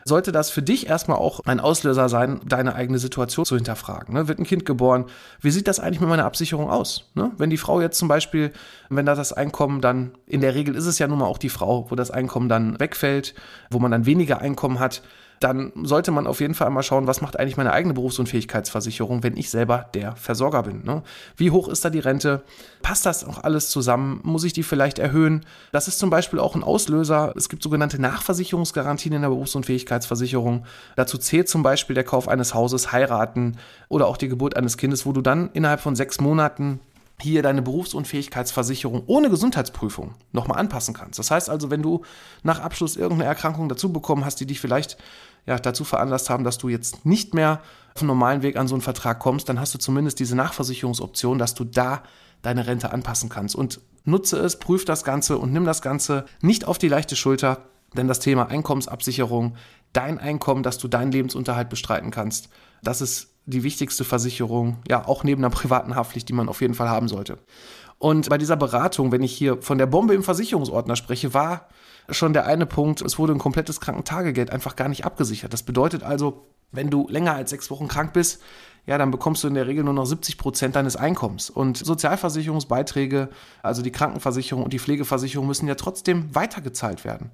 sollte 0.05 0.33
das 0.33 0.51
für 0.51 0.63
dich 0.63 0.89
erstmal 0.89 1.19
auch 1.19 1.41
ein 1.45 1.61
Auslöser 1.61 2.09
sein, 2.09 2.41
deine 2.47 2.75
eigene 2.75 2.99
Situation 2.99 3.45
zu 3.45 3.55
hinterfragen. 3.55 4.15
Ne? 4.15 4.29
Wird 4.29 4.39
ein 4.39 4.45
Kind 4.45 4.65
geboren? 4.65 5.07
Wie 5.41 5.51
sieht 5.51 5.69
das 5.69 5.81
eigentlich 5.81 6.01
mit 6.01 6.09
meiner 6.09 6.25
Absicherung 6.25 6.71
aus? 6.71 7.11
Ne? 7.15 7.33
Wenn 7.39 7.51
die 7.51 7.57
Frau 7.57 7.81
jetzt 7.81 7.99
zum 7.99 8.09
Beispiel, 8.09 8.53
wenn 8.89 9.07
da 9.07 9.15
das 9.15 9.33
Einkommen 9.33 9.81
dann, 9.81 10.13
in 10.27 10.41
der 10.41 10.55
Regel 10.55 10.75
ist 10.75 10.87
es 10.87 10.99
ja 10.99 11.07
nun 11.07 11.19
mal 11.19 11.27
auch 11.27 11.39
die 11.39 11.51
Frau, 11.51 11.91
wo 11.91 11.95
das 11.95 12.11
Einkommen 12.11 12.49
dann 12.49 12.81
wegfällt, 12.81 13.35
wo 13.71 13.79
man 13.79 13.91
dann 13.91 14.07
weniger 14.07 14.41
Einkommen 14.41 14.81
hat, 14.81 15.03
dann 15.43 15.73
sollte 15.83 16.11
man 16.11 16.27
auf 16.27 16.41
jeden 16.41 16.55
Fall 16.55 16.69
einmal 16.69 16.83
schauen, 16.83 17.07
was 17.07 17.21
macht 17.21 17.39
eigentlich 17.39 17.57
meine 17.57 17.73
eigene 17.73 17.95
Berufsunfähigkeitsversicherung, 17.95 19.23
wenn 19.23 19.37
ich 19.37 19.51
selber 19.51 19.87
der 19.95 20.15
Versorger 20.17 20.63
bin. 20.63 20.85
Ne? 20.85 21.03
Wie 21.37 21.51
hoch 21.51 21.69
ist 21.69 21.85
da 21.85 21.91
die 21.91 21.99
Rente? 21.99 22.43
Passt 22.83 23.07
das 23.07 23.25
auch 23.25 23.43
alles 23.43 23.71
zusammen? 23.71 24.21
Muss 24.23 24.45
ich 24.45 24.53
die 24.53 24.63
vielleicht 24.63 24.99
erhöhen? 24.99 25.45
Das 25.73 25.89
ist 25.89 25.99
zum 25.99 26.11
Beispiel 26.11 26.39
auch 26.39 26.55
ein 26.55 26.63
Auslöser. 26.63 27.33
Es 27.37 27.49
gibt 27.49 27.63
sogenannte 27.63 28.01
Nachversicherungsgarantien 28.01 29.15
in 29.15 29.23
der 29.23 29.29
Berufsunfähigkeitsversicherung. 29.31 30.65
Dazu 30.97 31.19
zählt 31.19 31.49
zum 31.49 31.63
Beispiel 31.63 31.95
der 31.95 32.05
Kauf 32.05 32.29
eines 32.29 32.55
Hauses, 32.55 32.93
heiraten 32.93 33.57
oder 33.89 34.07
auch 34.07 34.17
die 34.17 34.29
Geburt 34.29 34.57
eines 34.57 34.77
Kindes, 34.77 35.07
wo 35.07 35.13
du 35.13 35.23
dann 35.23 35.51
innerhalb 35.53 35.81
von 35.81 35.97
sechs 35.97 36.21
Monaten 36.21 36.81
hier 37.23 37.43
deine 37.43 37.63
Berufsunfähigkeitsversicherung 37.63 39.05
ohne 39.07 39.31
Gesundheitsprüfung 39.31 40.15
nochmal 40.33 40.59
anpassen 40.59 40.95
kannst. 40.95 41.19
Das 41.19 41.31
heißt 41.31 41.49
also, 41.49 41.71
wenn 41.71 41.83
du 41.83 42.03
nach 42.43 42.61
Abschluss 42.61 42.97
irgendeine 42.97 43.29
Erkrankung 43.29 43.69
dazu 43.69 43.93
bekommen 43.93 44.25
hast, 44.25 44.41
die 44.41 44.47
dich 44.47 44.61
vielleicht 44.61 44.99
ja, 45.47 45.59
dazu 45.59 45.85
veranlasst 45.85 46.31
haben, 46.31 46.45
dass 46.45 46.59
du 46.59 46.69
jetzt 46.69 47.07
nicht 47.07 47.35
mehr 47.35 47.61
auf 47.95 48.01
dem 48.01 48.09
normalen 48.09 48.43
Weg 48.43 48.57
an 48.57 48.69
so 48.69 48.75
einen 48.75 48.83
Vertrag 48.83 49.19
kommst, 49.19 49.49
dann 49.49 49.61
hast 49.61 49.75
du 49.75 49.79
zumindest 49.79 50.19
diese 50.19 50.37
Nachversicherungsoption, 50.37 51.39
dass 51.39 51.55
du 51.55 51.65
da 51.65 52.03
deine 52.43 52.67
Rente 52.67 52.93
anpassen 52.93 53.29
kannst. 53.29 53.55
Und 53.55 53.81
nutze 54.05 54.39
es, 54.39 54.59
prüf 54.59 54.85
das 54.85 55.05
Ganze 55.05 55.39
und 55.39 55.53
nimm 55.53 55.65
das 55.65 55.83
Ganze 55.83 56.25
nicht 56.41 56.67
auf 56.67 56.79
die 56.79 56.89
leichte 56.89 57.17
Schulter, 57.17 57.65
denn 57.97 58.09
das 58.09 58.21
Thema 58.21 58.49
Einkommensabsicherung, 58.49 59.57
dein 59.93 60.19
Einkommen, 60.19 60.63
dass 60.63 60.79
du 60.79 60.89
deinen 60.89 61.13
Lebensunterhalt 61.13 61.69
bestreiten 61.69 62.11
kannst, 62.11 62.49
das 62.83 63.01
ist 63.01 63.32
die 63.47 63.63
wichtigste 63.63 64.05
Versicherung, 64.05 64.79
ja, 64.89 65.07
auch 65.07 65.25
neben 65.25 65.45
einer 65.45 65.55
privaten 65.55 65.95
Haftpflicht, 65.95 66.29
die 66.29 66.33
man 66.33 66.49
auf 66.49 66.61
jeden 66.61 66.75
Fall 66.75 66.89
haben 66.89 67.09
sollte. 67.09 67.39
Und 67.99 68.29
bei 68.29 68.39
dieser 68.39 68.57
Beratung, 68.57 69.13
wenn 69.13 69.23
ich 69.23 69.33
hier 69.33 69.63
von 69.63 69.79
der 69.79 69.87
Bombe 69.87 70.15
im 70.15 70.23
Versicherungsordner 70.23 70.97
spreche, 70.97 71.35
war 71.35 71.69
schon 72.11 72.33
der 72.33 72.47
eine 72.47 72.67
Punkt, 72.67 73.01
es 73.01 73.19
wurde 73.19 73.33
ein 73.33 73.39
komplettes 73.39 73.81
Krankentagegeld 73.81 74.51
einfach 74.51 74.77
gar 74.77 74.89
nicht 74.89 75.05
abgesichert. 75.05 75.53
Das 75.53 75.63
bedeutet 75.63 76.03
also, 76.03 76.47
wenn 76.73 76.91
du 76.91 77.07
länger 77.09 77.35
als 77.35 77.51
sechs 77.51 77.71
Wochen 77.71 77.87
krank 77.87 78.13
bist, 78.13 78.43
ja, 78.87 78.99
dann 78.99 79.11
bekommst 79.11 79.45
du 79.45 79.49
in 79.49 79.55
der 79.55 79.67
Regel 79.67 79.85
nur 79.85 79.95
noch 79.95 80.07
70 80.07 80.39
Prozent 80.39 80.77
deines 80.77 80.97
Einkommens. 80.97 81.51
Und 81.51 81.79
Sozialversicherungsbeiträge, 81.79 83.29
also 83.63 83.83
die 83.83 83.93
Krankenversicherung 83.93 84.65
und 84.65 84.73
die 84.73 84.81
Pflegeversicherung 84.81 85.47
müssen 85.47 85.69
ja 85.69 85.77
trotzdem 85.77 86.35
weitergezahlt 86.35 87.05
werden 87.05 87.31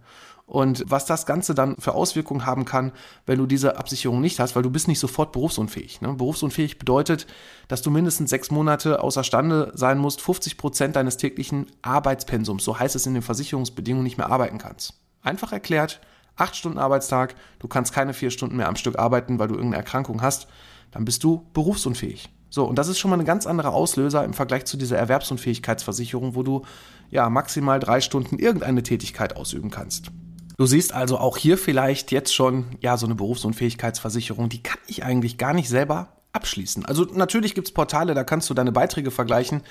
und 0.48 0.82
was 0.86 1.04
das 1.04 1.26
Ganze 1.26 1.54
dann 1.54 1.76
für 1.78 1.94
Auswirkungen 1.94 2.46
haben 2.46 2.64
kann, 2.64 2.92
wenn 3.26 3.38
du 3.38 3.46
diese 3.46 3.76
Absicherung 3.76 4.20
nicht 4.20 4.40
hast, 4.40 4.56
weil 4.56 4.62
du 4.62 4.70
bist 4.70 4.88
nicht 4.88 4.98
sofort 4.98 5.30
berufsunfähig. 5.30 6.00
Ne? 6.00 6.14
Berufsunfähig 6.14 6.78
bedeutet, 6.78 7.26
dass 7.68 7.82
du 7.82 7.90
mindestens 7.90 8.30
sechs 8.30 8.50
Monate 8.50 9.02
außerstande 9.02 9.72
sein 9.74 9.98
musst, 9.98 10.22
50 10.22 10.56
Prozent 10.56 10.96
deines 10.96 11.18
täglichen 11.18 11.66
Arbeitspensums, 11.82 12.64
so 12.64 12.78
heißt 12.78 12.96
es 12.96 13.06
in 13.06 13.12
den 13.12 13.22
Versicherungsbedingungen, 13.22 14.04
nicht 14.04 14.16
mehr 14.16 14.30
arbeiten 14.30 14.56
kannst. 14.56 14.94
Einfach 15.22 15.52
erklärt, 15.52 16.00
acht 16.34 16.56
Stunden 16.56 16.78
Arbeitstag, 16.78 17.34
du 17.58 17.68
kannst 17.68 17.92
keine 17.92 18.14
vier 18.14 18.30
Stunden 18.30 18.56
mehr 18.56 18.68
am 18.68 18.76
Stück 18.76 18.98
arbeiten, 18.98 19.38
weil 19.38 19.48
du 19.48 19.54
irgendeine 19.54 19.82
Erkrankung 19.82 20.22
hast, 20.22 20.48
dann 20.90 21.04
bist 21.04 21.24
du 21.24 21.46
berufsunfähig. 21.52 22.30
So, 22.50 22.64
und 22.64 22.76
das 22.76 22.88
ist 22.88 22.98
schon 22.98 23.10
mal 23.10 23.18
ein 23.18 23.26
ganz 23.26 23.46
anderer 23.46 23.74
Auslöser 23.74 24.24
im 24.24 24.32
Vergleich 24.32 24.64
zu 24.64 24.76
dieser 24.76 24.96
Erwerbsunfähigkeitsversicherung, 24.96 26.34
wo 26.34 26.42
du 26.42 26.62
ja 27.10 27.28
maximal 27.28 27.78
drei 27.78 28.00
Stunden 28.00 28.38
irgendeine 28.38 28.82
Tätigkeit 28.82 29.36
ausüben 29.36 29.70
kannst. 29.70 30.10
Du 30.56 30.66
siehst 30.66 30.92
also 30.92 31.18
auch 31.18 31.36
hier 31.36 31.56
vielleicht 31.56 32.10
jetzt 32.10 32.34
schon, 32.34 32.64
ja, 32.80 32.96
so 32.96 33.06
eine 33.06 33.14
Berufsunfähigkeitsversicherung, 33.14 34.48
die 34.48 34.62
kann 34.62 34.80
ich 34.86 35.04
eigentlich 35.04 35.38
gar 35.38 35.54
nicht 35.54 35.68
selber 35.68 36.08
abschließen. 36.32 36.84
Also 36.84 37.04
natürlich 37.04 37.54
gibt 37.54 37.68
es 37.68 37.74
Portale, 37.74 38.14
da 38.14 38.24
kannst 38.24 38.50
du 38.50 38.54
deine 38.54 38.72
Beiträge 38.72 39.10
vergleichen. 39.10 39.62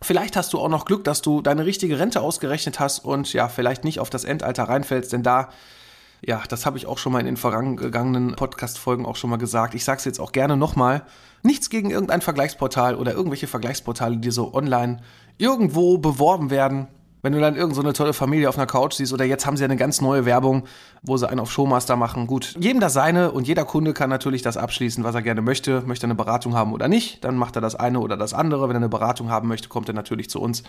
Vielleicht 0.00 0.36
hast 0.36 0.52
du 0.52 0.60
auch 0.60 0.68
noch 0.68 0.84
Glück, 0.84 1.02
dass 1.02 1.22
du 1.22 1.42
deine 1.42 1.66
richtige 1.66 1.98
Rente 1.98 2.20
ausgerechnet 2.20 2.78
hast 2.78 3.00
und 3.00 3.32
ja, 3.32 3.48
vielleicht 3.48 3.82
nicht 3.82 3.98
auf 3.98 4.10
das 4.10 4.24
Endalter 4.24 4.64
reinfällst, 4.64 5.12
denn 5.12 5.24
da 5.24 5.48
ja, 6.24 6.42
das 6.48 6.66
habe 6.66 6.78
ich 6.78 6.86
auch 6.86 6.98
schon 6.98 7.12
mal 7.12 7.20
in 7.20 7.26
den 7.26 7.36
vorangegangenen 7.36 8.34
Podcast-Folgen 8.34 9.06
auch 9.06 9.16
schon 9.16 9.30
mal 9.30 9.36
gesagt. 9.36 9.74
Ich 9.74 9.84
sage 9.84 9.98
es 9.98 10.04
jetzt 10.04 10.20
auch 10.20 10.32
gerne 10.32 10.56
nochmal. 10.56 11.02
Nichts 11.42 11.70
gegen 11.70 11.90
irgendein 11.90 12.20
Vergleichsportal 12.20 12.96
oder 12.96 13.12
irgendwelche 13.12 13.46
Vergleichsportale, 13.46 14.16
die 14.16 14.30
so 14.30 14.52
online 14.52 14.98
irgendwo 15.38 15.98
beworben 15.98 16.50
werden. 16.50 16.88
Wenn 17.22 17.32
du 17.32 17.40
dann 17.40 17.56
irgendeine 17.56 17.88
so 17.88 17.92
tolle 17.92 18.12
Familie 18.12 18.48
auf 18.48 18.56
einer 18.56 18.66
Couch 18.66 18.94
siehst 18.94 19.12
oder 19.12 19.24
jetzt 19.24 19.44
haben 19.44 19.56
sie 19.56 19.64
eine 19.64 19.76
ganz 19.76 20.00
neue 20.00 20.24
Werbung, 20.24 20.64
wo 21.02 21.16
sie 21.16 21.28
einen 21.28 21.40
auf 21.40 21.50
Showmaster 21.50 21.96
machen. 21.96 22.28
Gut, 22.28 22.54
jedem 22.58 22.80
das 22.80 22.92
seine 22.92 23.32
und 23.32 23.48
jeder 23.48 23.64
Kunde 23.64 23.92
kann 23.92 24.08
natürlich 24.08 24.42
das 24.42 24.56
abschließen, 24.56 25.02
was 25.02 25.16
er 25.16 25.22
gerne 25.22 25.42
möchte. 25.42 25.82
Möchte 25.82 26.06
er 26.06 26.08
eine 26.08 26.14
Beratung 26.14 26.54
haben 26.54 26.72
oder 26.72 26.86
nicht, 26.86 27.24
dann 27.24 27.36
macht 27.36 27.56
er 27.56 27.62
das 27.62 27.74
eine 27.74 27.98
oder 28.00 28.16
das 28.16 28.34
andere. 28.34 28.68
Wenn 28.68 28.76
er 28.76 28.78
eine 28.78 28.88
Beratung 28.88 29.30
haben 29.30 29.48
möchte, 29.48 29.68
kommt 29.68 29.88
er 29.88 29.94
natürlich 29.94 30.30
zu 30.30 30.40
uns. 30.40 30.62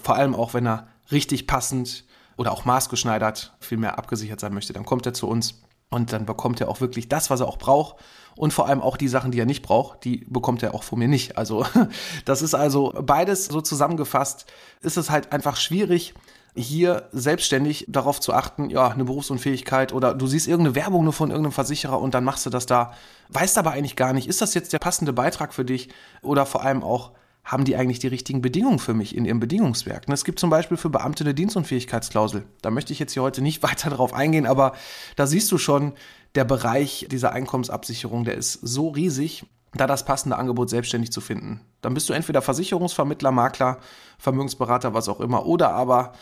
Vor 0.00 0.14
allem 0.14 0.36
auch, 0.36 0.54
wenn 0.54 0.66
er 0.66 0.86
richtig 1.10 1.48
passend 1.48 2.04
oder 2.38 2.52
auch 2.52 2.64
maßgeschneidert 2.64 3.52
viel 3.60 3.76
mehr 3.76 3.98
abgesichert 3.98 4.40
sein 4.40 4.54
möchte, 4.54 4.72
dann 4.72 4.86
kommt 4.86 5.04
er 5.04 5.12
zu 5.12 5.28
uns 5.28 5.60
und 5.90 6.12
dann 6.12 6.24
bekommt 6.24 6.60
er 6.60 6.68
auch 6.68 6.80
wirklich 6.80 7.08
das, 7.08 7.30
was 7.30 7.40
er 7.40 7.48
auch 7.48 7.58
braucht. 7.58 7.96
Und 8.36 8.52
vor 8.52 8.68
allem 8.68 8.80
auch 8.80 8.96
die 8.96 9.08
Sachen, 9.08 9.32
die 9.32 9.40
er 9.40 9.46
nicht 9.46 9.62
braucht, 9.62 10.04
die 10.04 10.24
bekommt 10.28 10.62
er 10.62 10.72
auch 10.74 10.84
von 10.84 11.00
mir 11.00 11.08
nicht. 11.08 11.36
Also 11.36 11.66
das 12.24 12.40
ist 12.40 12.54
also 12.54 12.94
beides 13.02 13.46
so 13.46 13.60
zusammengefasst, 13.60 14.46
ist 14.80 14.96
es 14.96 15.10
halt 15.10 15.32
einfach 15.32 15.56
schwierig, 15.56 16.14
hier 16.54 17.08
selbstständig 17.12 17.86
darauf 17.88 18.20
zu 18.20 18.32
achten, 18.32 18.70
ja, 18.70 18.88
eine 18.88 19.04
Berufsunfähigkeit 19.04 19.92
oder 19.92 20.14
du 20.14 20.26
siehst 20.26 20.46
irgendeine 20.46 20.76
Werbung 20.76 21.04
nur 21.04 21.12
von 21.12 21.30
irgendeinem 21.30 21.52
Versicherer 21.52 22.00
und 22.00 22.14
dann 22.14 22.24
machst 22.24 22.46
du 22.46 22.50
das 22.50 22.66
da, 22.66 22.92
weißt 23.28 23.58
aber 23.58 23.72
eigentlich 23.72 23.96
gar 23.96 24.12
nicht, 24.12 24.28
ist 24.28 24.40
das 24.40 24.54
jetzt 24.54 24.72
der 24.72 24.78
passende 24.78 25.12
Beitrag 25.12 25.52
für 25.52 25.64
dich 25.64 25.88
oder 26.22 26.46
vor 26.46 26.62
allem 26.62 26.82
auch, 26.82 27.12
haben 27.48 27.64
die 27.64 27.76
eigentlich 27.76 27.98
die 27.98 28.08
richtigen 28.08 28.42
Bedingungen 28.42 28.78
für 28.78 28.92
mich 28.92 29.16
in 29.16 29.24
ihrem 29.24 29.40
Bedingungswerk? 29.40 30.04
Es 30.08 30.24
gibt 30.24 30.38
zum 30.38 30.50
Beispiel 30.50 30.76
für 30.76 30.90
Beamte 30.90 31.24
eine 31.24 31.32
Dienstunfähigkeitsklausel. 31.32 32.44
Da 32.60 32.70
möchte 32.70 32.92
ich 32.92 32.98
jetzt 32.98 33.14
hier 33.14 33.22
heute 33.22 33.40
nicht 33.40 33.62
weiter 33.64 33.88
darauf 33.90 34.12
eingehen, 34.12 34.46
aber 34.46 34.74
da 35.16 35.26
siehst 35.26 35.50
du 35.50 35.58
schon, 35.58 35.94
der 36.34 36.44
Bereich 36.44 37.06
dieser 37.10 37.32
Einkommensabsicherung, 37.32 38.24
der 38.24 38.34
ist 38.34 38.52
so 38.52 38.88
riesig, 38.88 39.46
da 39.72 39.86
das 39.86 40.04
passende 40.04 40.36
Angebot 40.36 40.68
selbstständig 40.68 41.10
zu 41.10 41.22
finden. 41.22 41.62
Dann 41.80 41.94
bist 41.94 42.08
du 42.08 42.12
entweder 42.12 42.42
Versicherungsvermittler, 42.42 43.32
Makler, 43.32 43.78
Vermögensberater, 44.18 44.92
was 44.92 45.08
auch 45.08 45.20
immer, 45.20 45.46
oder 45.46 45.70
aber 45.70 46.12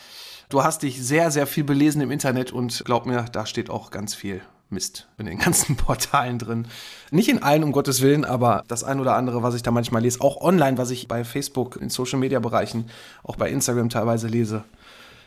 du 0.49 0.63
hast 0.63 0.85
dich 0.85 1.03
sehr, 1.03 1.33
sehr 1.33 1.49
viel 1.49 1.65
belesen 1.65 2.03
im 2.03 2.13
Internet 2.13 2.53
und 2.53 2.85
glaub 2.85 3.05
mir, 3.05 3.25
da 3.33 3.47
steht 3.47 3.69
auch 3.69 3.91
ganz 3.91 4.15
viel 4.15 4.43
Mist 4.69 5.09
in 5.19 5.27
den 5.27 5.39
ganzen 5.47 5.77
Portalen 5.77 6.39
drin. 6.39 6.67
Nicht 7.11 7.29
in 7.29 7.43
allen, 7.43 7.63
um 7.63 7.73
Gottes 7.73 8.03
Willen, 8.03 8.25
aber 8.25 8.65
das 8.69 8.85
ein 8.85 9.01
oder 9.01 9.15
andere, 9.15 9.43
was 9.43 9.55
ich 9.55 9.63
da 9.63 9.71
manchmal 9.71 10.03
lese, 10.03 10.21
auch 10.21 10.41
online, 10.41 10.79
was 10.79 10.91
ich 10.91 11.09
bei 11.09 11.25
Facebook, 11.25 11.77
in 11.77 11.91
Social 11.91 12.19
Media 12.19 12.41
Bereichen, 12.41 12.91
auch 13.23 13.37
bei 13.37 13.51
Instagram 13.51 13.89
teilweise 13.89 14.29
lese. 14.29 14.65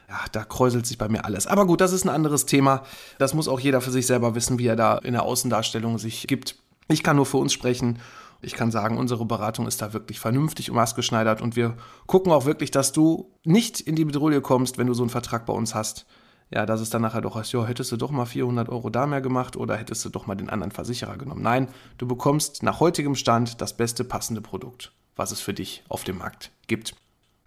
Ja, 0.10 0.20
da 0.32 0.44
kräuselt 0.44 0.88
sich 0.88 0.98
bei 0.98 1.08
mir 1.08 1.24
alles. 1.24 1.46
Aber 1.46 1.68
gut, 1.68 1.82
das 1.82 1.94
ist 1.94 2.04
ein 2.04 2.10
anderes 2.10 2.48
Thema. 2.48 2.84
Das 3.20 3.36
muss 3.36 3.48
auch 3.48 3.60
jeder 3.60 3.80
für 3.80 3.92
sich 3.92 4.08
selber 4.08 4.34
wissen, 4.34 4.58
wie 4.58 4.66
er 4.66 4.76
da 4.76 4.98
in 4.98 5.14
der 5.14 5.24
Außendarstellung 5.24 6.00
sich 6.00 6.26
gibt. 6.26 6.56
Ich 6.88 7.04
kann 7.04 7.16
nur 7.16 7.28
für 7.28 7.38
uns 7.38 7.54
sprechen. 7.54 8.00
Ich 8.42 8.54
kann 8.54 8.72
sagen, 8.72 8.98
unsere 8.98 9.26
Beratung 9.26 9.68
ist 9.68 9.82
da 9.82 9.94
wirklich 9.94 10.20
vernünftig 10.20 10.72
und 10.72 10.78
maßgeschneidert 10.78 11.42
und 11.42 11.56
wir 11.56 11.76
gucken 12.08 12.32
auch 12.32 12.46
wirklich, 12.46 12.72
dass 12.72 12.94
du 12.94 13.30
nicht 13.44 13.82
in 13.82 13.96
die 13.96 14.06
Bedrohung 14.06 14.42
kommst, 14.42 14.78
wenn 14.78 14.88
du 14.88 14.94
so 14.94 15.04
einen 15.04 15.10
Vertrag 15.10 15.46
bei 15.46 15.54
uns 15.54 15.76
hast 15.76 16.06
ja, 16.52 16.66
dass 16.66 16.82
es 16.82 16.90
dann 16.90 17.02
nachher 17.02 17.22
doch 17.22 17.36
heißt, 17.36 17.54
ja, 17.54 17.66
hättest 17.66 17.92
du 17.92 17.98
doch 17.98 18.12
mal 18.12 18.26
400 18.26 18.70
Euro 18.70 18.90
da 18.90 19.06
mehr 19.06 19.22
gemacht 19.22 19.56
oder 19.56 19.78
hättest 19.78 20.04
du 20.06 20.10
doch 20.10 20.26
mal 20.28 20.36
den 20.36 20.50
anderen 20.50 20.72
Versicherer 20.72 21.18
genommen. 21.18 21.44
Nein, 21.44 21.68
du 21.98 22.08
bekommst 22.08 22.64
nach 22.64 22.80
heutigem 22.80 23.16
Stand 23.16 23.62
das 23.62 23.74
beste 23.74 24.04
passende 24.04 24.42
Produkt, 24.42 24.92
was 25.16 25.32
es 25.32 25.42
für 25.42 25.54
dich 25.54 25.84
auf 25.90 26.04
dem 26.04 26.18
Markt 26.18 26.52
gibt. 26.68 26.96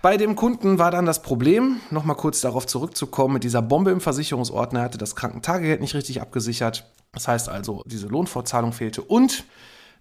Bei 0.03 0.17
dem 0.17 0.35
Kunden 0.35 0.79
war 0.79 0.91
dann 0.91 1.07
das 1.07 1.23
Problem, 1.23 1.81
nochmal 1.91 2.17
kurz 2.17 2.41
darauf 2.41 2.67
zurückzukommen, 2.67 3.35
mit 3.35 3.45
dieser 3.45 3.63
Bombe 3.63 3.93
im 3.93 4.01
Versicherungsordner, 4.01 4.81
er 4.81 4.85
hatte 4.87 4.99
das 4.99 5.15
Krankentagegeld 5.15 5.81
nicht 5.81 5.95
richtig 5.95 6.21
abgesichert. 6.21 6.91
Das 7.13 7.29
heißt 7.29 7.49
also, 7.49 7.83
diese 7.87 8.09
Lohnfortzahlung 8.09 8.73
fehlte 8.73 9.03
und 9.03 9.45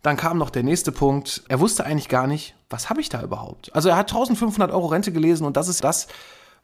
dann 0.02 0.18
kam 0.18 0.40
noch 0.40 0.50
der 0.50 0.64
nächste 0.64 0.92
Punkt. 0.92 1.44
Er 1.48 1.60
wusste 1.60 1.86
eigentlich 1.86 2.10
gar 2.10 2.26
nicht, 2.26 2.56
was 2.70 2.90
habe 2.90 3.02
ich 3.02 3.10
da 3.10 3.22
überhaupt? 3.22 3.74
Also 3.76 3.90
er 3.90 3.98
hat 3.98 4.10
1500 4.12 4.72
Euro 4.72 4.88
Rente 4.88 5.12
gelesen 5.12 5.46
und 5.46 5.58
das 5.58 5.68
ist 5.68 5.84
das, 5.84 6.08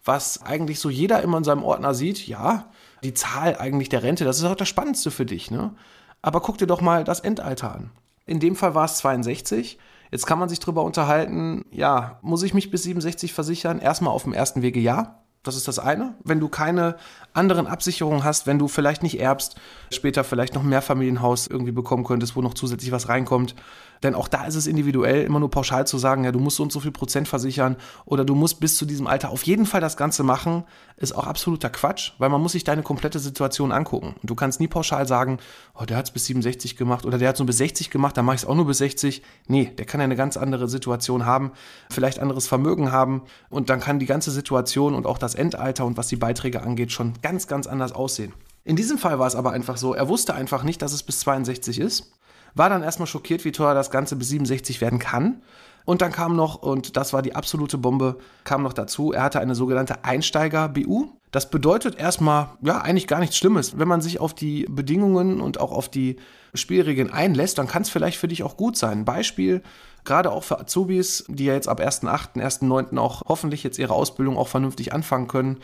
was 0.08 0.42
eigentlich 0.44 0.80
so 0.80 0.90
jeder 0.90 1.22
immer 1.22 1.38
in 1.38 1.44
seinem 1.44 1.64
Ordner 1.64 1.94
sieht, 1.94 2.28
ja, 2.28 2.70
die 3.04 3.14
Zahl 3.14 3.58
eigentlich 3.58 3.90
der 3.90 4.04
Rente, 4.04 4.26
das 4.26 4.40
ist 4.40 4.46
auch 4.46 4.56
das 4.56 4.68
Spannendste 4.68 5.12
für 5.12 5.26
dich, 5.26 5.52
ne? 5.52 5.74
Aber 6.22 6.42
guck 6.42 6.58
dir 6.58 6.68
doch 6.68 6.82
mal 6.82 7.04
das 7.04 7.20
Endalter 7.20 7.74
an. 7.74 7.92
In 8.26 8.40
dem 8.40 8.56
Fall 8.56 8.76
war 8.76 8.86
es 8.86 8.98
62. 8.98 9.78
Jetzt 10.12 10.26
kann 10.26 10.40
man 10.40 10.50
sich 10.50 10.60
darüber 10.60 10.84
unterhalten, 10.84 11.66
ja, 11.72 12.20
muss 12.22 12.44
ich 12.44 12.54
mich 12.54 12.72
bis 12.72 12.84
67 12.84 13.34
versichern? 13.34 13.80
Erstmal 13.80 14.14
auf 14.14 14.24
dem 14.24 14.34
ersten 14.34 14.62
Wege 14.62 14.80
ja. 14.80 15.22
Das 15.44 15.56
ist 15.56 15.68
das 15.68 15.80
eine. 15.80 16.16
Wenn 16.24 16.42
du 16.42 16.50
keine 16.50 16.98
anderen 17.32 17.68
Absicherungen 17.68 18.26
hast, 18.26 18.48
wenn 18.48 18.60
du 18.60 18.68
vielleicht 18.68 19.02
nicht 19.02 19.20
erbst, 19.20 19.56
später 19.94 20.26
vielleicht 20.26 20.56
noch 20.56 20.64
ein 20.64 20.70
Mehrfamilienhaus 20.70 21.48
irgendwie 21.48 21.72
bekommen 21.72 22.04
könntest, 22.04 22.36
wo 22.36 22.42
noch 22.42 22.54
zusätzlich 22.54 22.92
was 22.92 23.08
reinkommt, 23.08 23.56
denn 24.04 24.16
auch 24.16 24.28
da 24.28 24.46
ist 24.46 24.56
es 24.56 24.68
individuell, 24.68 25.24
immer 25.24 25.40
nur 25.40 25.50
pauschal 25.50 25.88
zu 25.88 25.98
sagen, 25.98 26.24
ja, 26.24 26.32
du 26.32 26.40
musst 26.40 26.58
so 26.58 26.64
und 26.64 26.72
so 26.72 26.80
viel 26.80 26.92
Prozent 26.92 27.28
versichern 27.28 27.78
oder 28.06 28.26
du 28.26 28.36
musst 28.36 28.60
bis 28.60 28.78
zu 28.78 28.86
diesem 28.86 29.08
Alter 29.08 29.30
auf 29.30 29.44
jeden 29.44 29.66
Fall 29.66 29.82
das 29.82 29.98
Ganze 29.98 30.24
machen, 30.24 30.64
ist 30.98 31.16
auch 31.16 31.28
absoluter 31.28 31.70
Quatsch, 31.70 32.14
weil 32.18 32.30
man 32.30 32.42
muss 32.42 32.54
sich 32.54 32.64
deine 32.64 32.84
komplette 32.84 33.20
Situation 33.20 33.72
angucken. 33.72 34.16
Und 34.22 34.30
du 34.30 34.36
kannst 34.36 34.60
nie 34.60 34.68
pauschal 34.68 35.08
sagen, 35.08 35.40
oh, 35.76 35.86
der 35.86 35.98
hat 35.98 36.06
es 36.06 36.12
bis 36.12 36.26
67 36.26 36.76
gemacht 36.76 37.06
oder 37.06 37.18
der 37.18 37.30
hat 37.30 37.36
es 37.36 37.40
nur 37.40 37.48
bis 37.48 37.58
60 37.58 37.90
gemacht, 37.90 38.18
dann 38.18 38.26
mache 38.26 38.36
ich 38.36 38.42
es 38.42 38.48
auch 38.48 38.56
nur 38.56 38.68
bis 38.68 38.80
60. 38.80 39.22
Nee, 39.48 39.72
der 39.78 39.86
kann 39.86 40.00
ja 40.00 40.06
eine 40.06 40.16
ganz 40.16 40.38
andere 40.38 40.68
Situation 40.68 41.26
haben, 41.26 41.52
vielleicht 41.90 42.20
anderes 42.20 42.48
Vermögen 42.48 42.92
haben 42.92 43.24
und 43.50 43.70
dann 43.70 43.80
kann 43.80 44.00
die 44.00 44.06
ganze 44.06 44.32
Situation 44.32 44.96
und 44.96 45.06
auch 45.06 45.18
das 45.18 45.36
Endalter 45.36 45.86
und 45.86 45.98
was 45.98 46.08
die 46.08 46.16
Beiträge 46.16 46.62
angeht 46.62 46.92
schon 46.92 47.14
ganz, 47.22 47.48
ganz 47.48 47.68
anders 47.68 47.92
aussehen. 47.92 48.34
In 48.64 48.76
diesem 48.76 48.98
Fall 48.98 49.18
war 49.18 49.28
es 49.28 49.36
aber 49.36 49.52
einfach 49.52 49.78
so, 49.78 49.94
er 49.94 50.10
wusste 50.10 50.34
einfach 50.34 50.64
nicht, 50.64 50.82
dass 50.82 50.92
es 50.92 51.04
bis 51.04 51.20
62 51.20 51.80
ist 51.80 52.12
war 52.58 52.70
dann 52.70 52.84
erstmal 52.84 53.08
schockiert, 53.08 53.46
wie 53.46 53.52
teuer 53.52 53.74
das 53.74 53.92
Ganze 53.92 54.16
bis 54.16 54.30
67 54.30 54.82
werden 54.82 55.00
kann. 55.00 55.42
Und 55.86 56.02
dann 56.02 56.12
kam 56.12 56.36
noch, 56.36 56.62
und 56.62 56.98
das 56.98 57.14
war 57.14 57.22
die 57.22 57.34
absolute 57.34 57.78
Bombe, 57.78 58.18
kam 58.44 58.62
noch 58.62 58.74
dazu, 58.74 59.14
er 59.14 59.24
hatte 59.24 59.40
eine 59.40 59.56
sogenannte 59.56 60.04
Einsteiger-BU. 60.04 61.08
Das 61.32 61.50
bedeutet 61.50 61.98
erstmal, 61.98 62.50
ja, 62.62 62.82
eigentlich 62.82 63.08
gar 63.08 63.20
nichts 63.20 63.38
Schlimmes. 63.38 63.80
Wenn 63.80 63.88
man 63.88 64.02
sich 64.02 64.20
auf 64.20 64.34
die 64.34 64.66
Bedingungen 64.70 65.40
und 65.40 65.62
auch 65.62 65.72
auf 65.72 65.88
die 65.88 66.18
Spielregeln 66.54 67.10
einlässt, 67.12 67.58
dann 67.58 67.68
kann 67.68 67.84
es 67.84 67.90
vielleicht 67.90 68.18
für 68.18 68.28
dich 68.28 68.44
auch 68.44 68.58
gut 68.58 68.76
sein. 68.76 69.06
Beispiel, 69.06 69.62
gerade 70.04 70.32
auch 70.32 70.44
für 70.44 70.60
Azubis, 70.60 71.24
die 71.30 71.46
ja 71.46 71.54
jetzt 71.54 71.70
ab 71.70 71.80
1.8., 71.80 72.36
1.9. 72.36 72.98
auch 72.98 73.22
hoffentlich 73.28 73.64
jetzt 73.64 73.80
ihre 73.80 73.94
Ausbildung 73.94 74.38
auch 74.38 74.48
vernünftig 74.50 74.92
anfangen 74.92 75.28
können. 75.28 75.58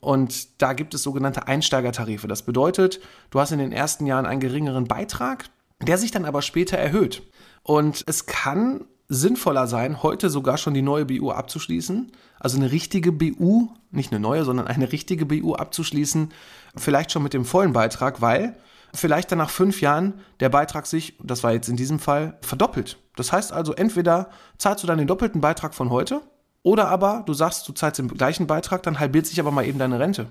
Und 0.00 0.60
da 0.60 0.72
gibt 0.72 0.94
es 0.94 1.02
sogenannte 1.02 1.46
Einsteigertarife. 1.46 2.28
Das 2.28 2.42
bedeutet, 2.42 3.00
du 3.30 3.40
hast 3.40 3.52
in 3.52 3.58
den 3.58 3.72
ersten 3.72 4.06
Jahren 4.06 4.26
einen 4.26 4.40
geringeren 4.40 4.84
Beitrag, 4.84 5.48
der 5.82 5.98
sich 5.98 6.10
dann 6.10 6.24
aber 6.24 6.42
später 6.42 6.76
erhöht. 6.76 7.22
Und 7.62 8.04
es 8.06 8.26
kann 8.26 8.84
sinnvoller 9.08 9.66
sein, 9.66 10.02
heute 10.02 10.30
sogar 10.30 10.56
schon 10.56 10.72
die 10.72 10.82
neue 10.82 11.04
BU 11.04 11.32
abzuschließen, 11.32 12.12
also 12.38 12.56
eine 12.56 12.70
richtige 12.70 13.10
BU, 13.10 13.68
nicht 13.90 14.12
eine 14.12 14.20
neue, 14.20 14.44
sondern 14.44 14.68
eine 14.68 14.92
richtige 14.92 15.26
BU 15.26 15.54
abzuschließen, 15.54 16.32
vielleicht 16.76 17.10
schon 17.10 17.24
mit 17.24 17.34
dem 17.34 17.44
vollen 17.44 17.72
Beitrag, 17.72 18.20
weil 18.20 18.56
vielleicht 18.94 19.32
dann 19.32 19.38
nach 19.38 19.50
fünf 19.50 19.80
Jahren 19.80 20.14
der 20.38 20.48
Beitrag 20.48 20.86
sich, 20.86 21.16
das 21.22 21.42
war 21.42 21.52
jetzt 21.52 21.68
in 21.68 21.76
diesem 21.76 21.98
Fall, 21.98 22.38
verdoppelt. 22.40 22.98
Das 23.16 23.32
heißt 23.32 23.52
also, 23.52 23.74
entweder 23.74 24.30
zahlst 24.58 24.84
du 24.84 24.86
dann 24.86 24.98
den 24.98 25.08
doppelten 25.08 25.40
Beitrag 25.40 25.74
von 25.74 25.90
heute, 25.90 26.22
oder 26.62 26.88
aber 26.88 27.22
du 27.26 27.34
sagst, 27.34 27.66
du 27.68 27.72
zahlst 27.72 27.98
den 27.98 28.08
gleichen 28.08 28.46
Beitrag, 28.46 28.82
dann 28.82 29.00
halbiert 29.00 29.26
sich 29.26 29.40
aber 29.40 29.50
mal 29.50 29.66
eben 29.66 29.78
deine 29.78 29.98
Rente. 29.98 30.28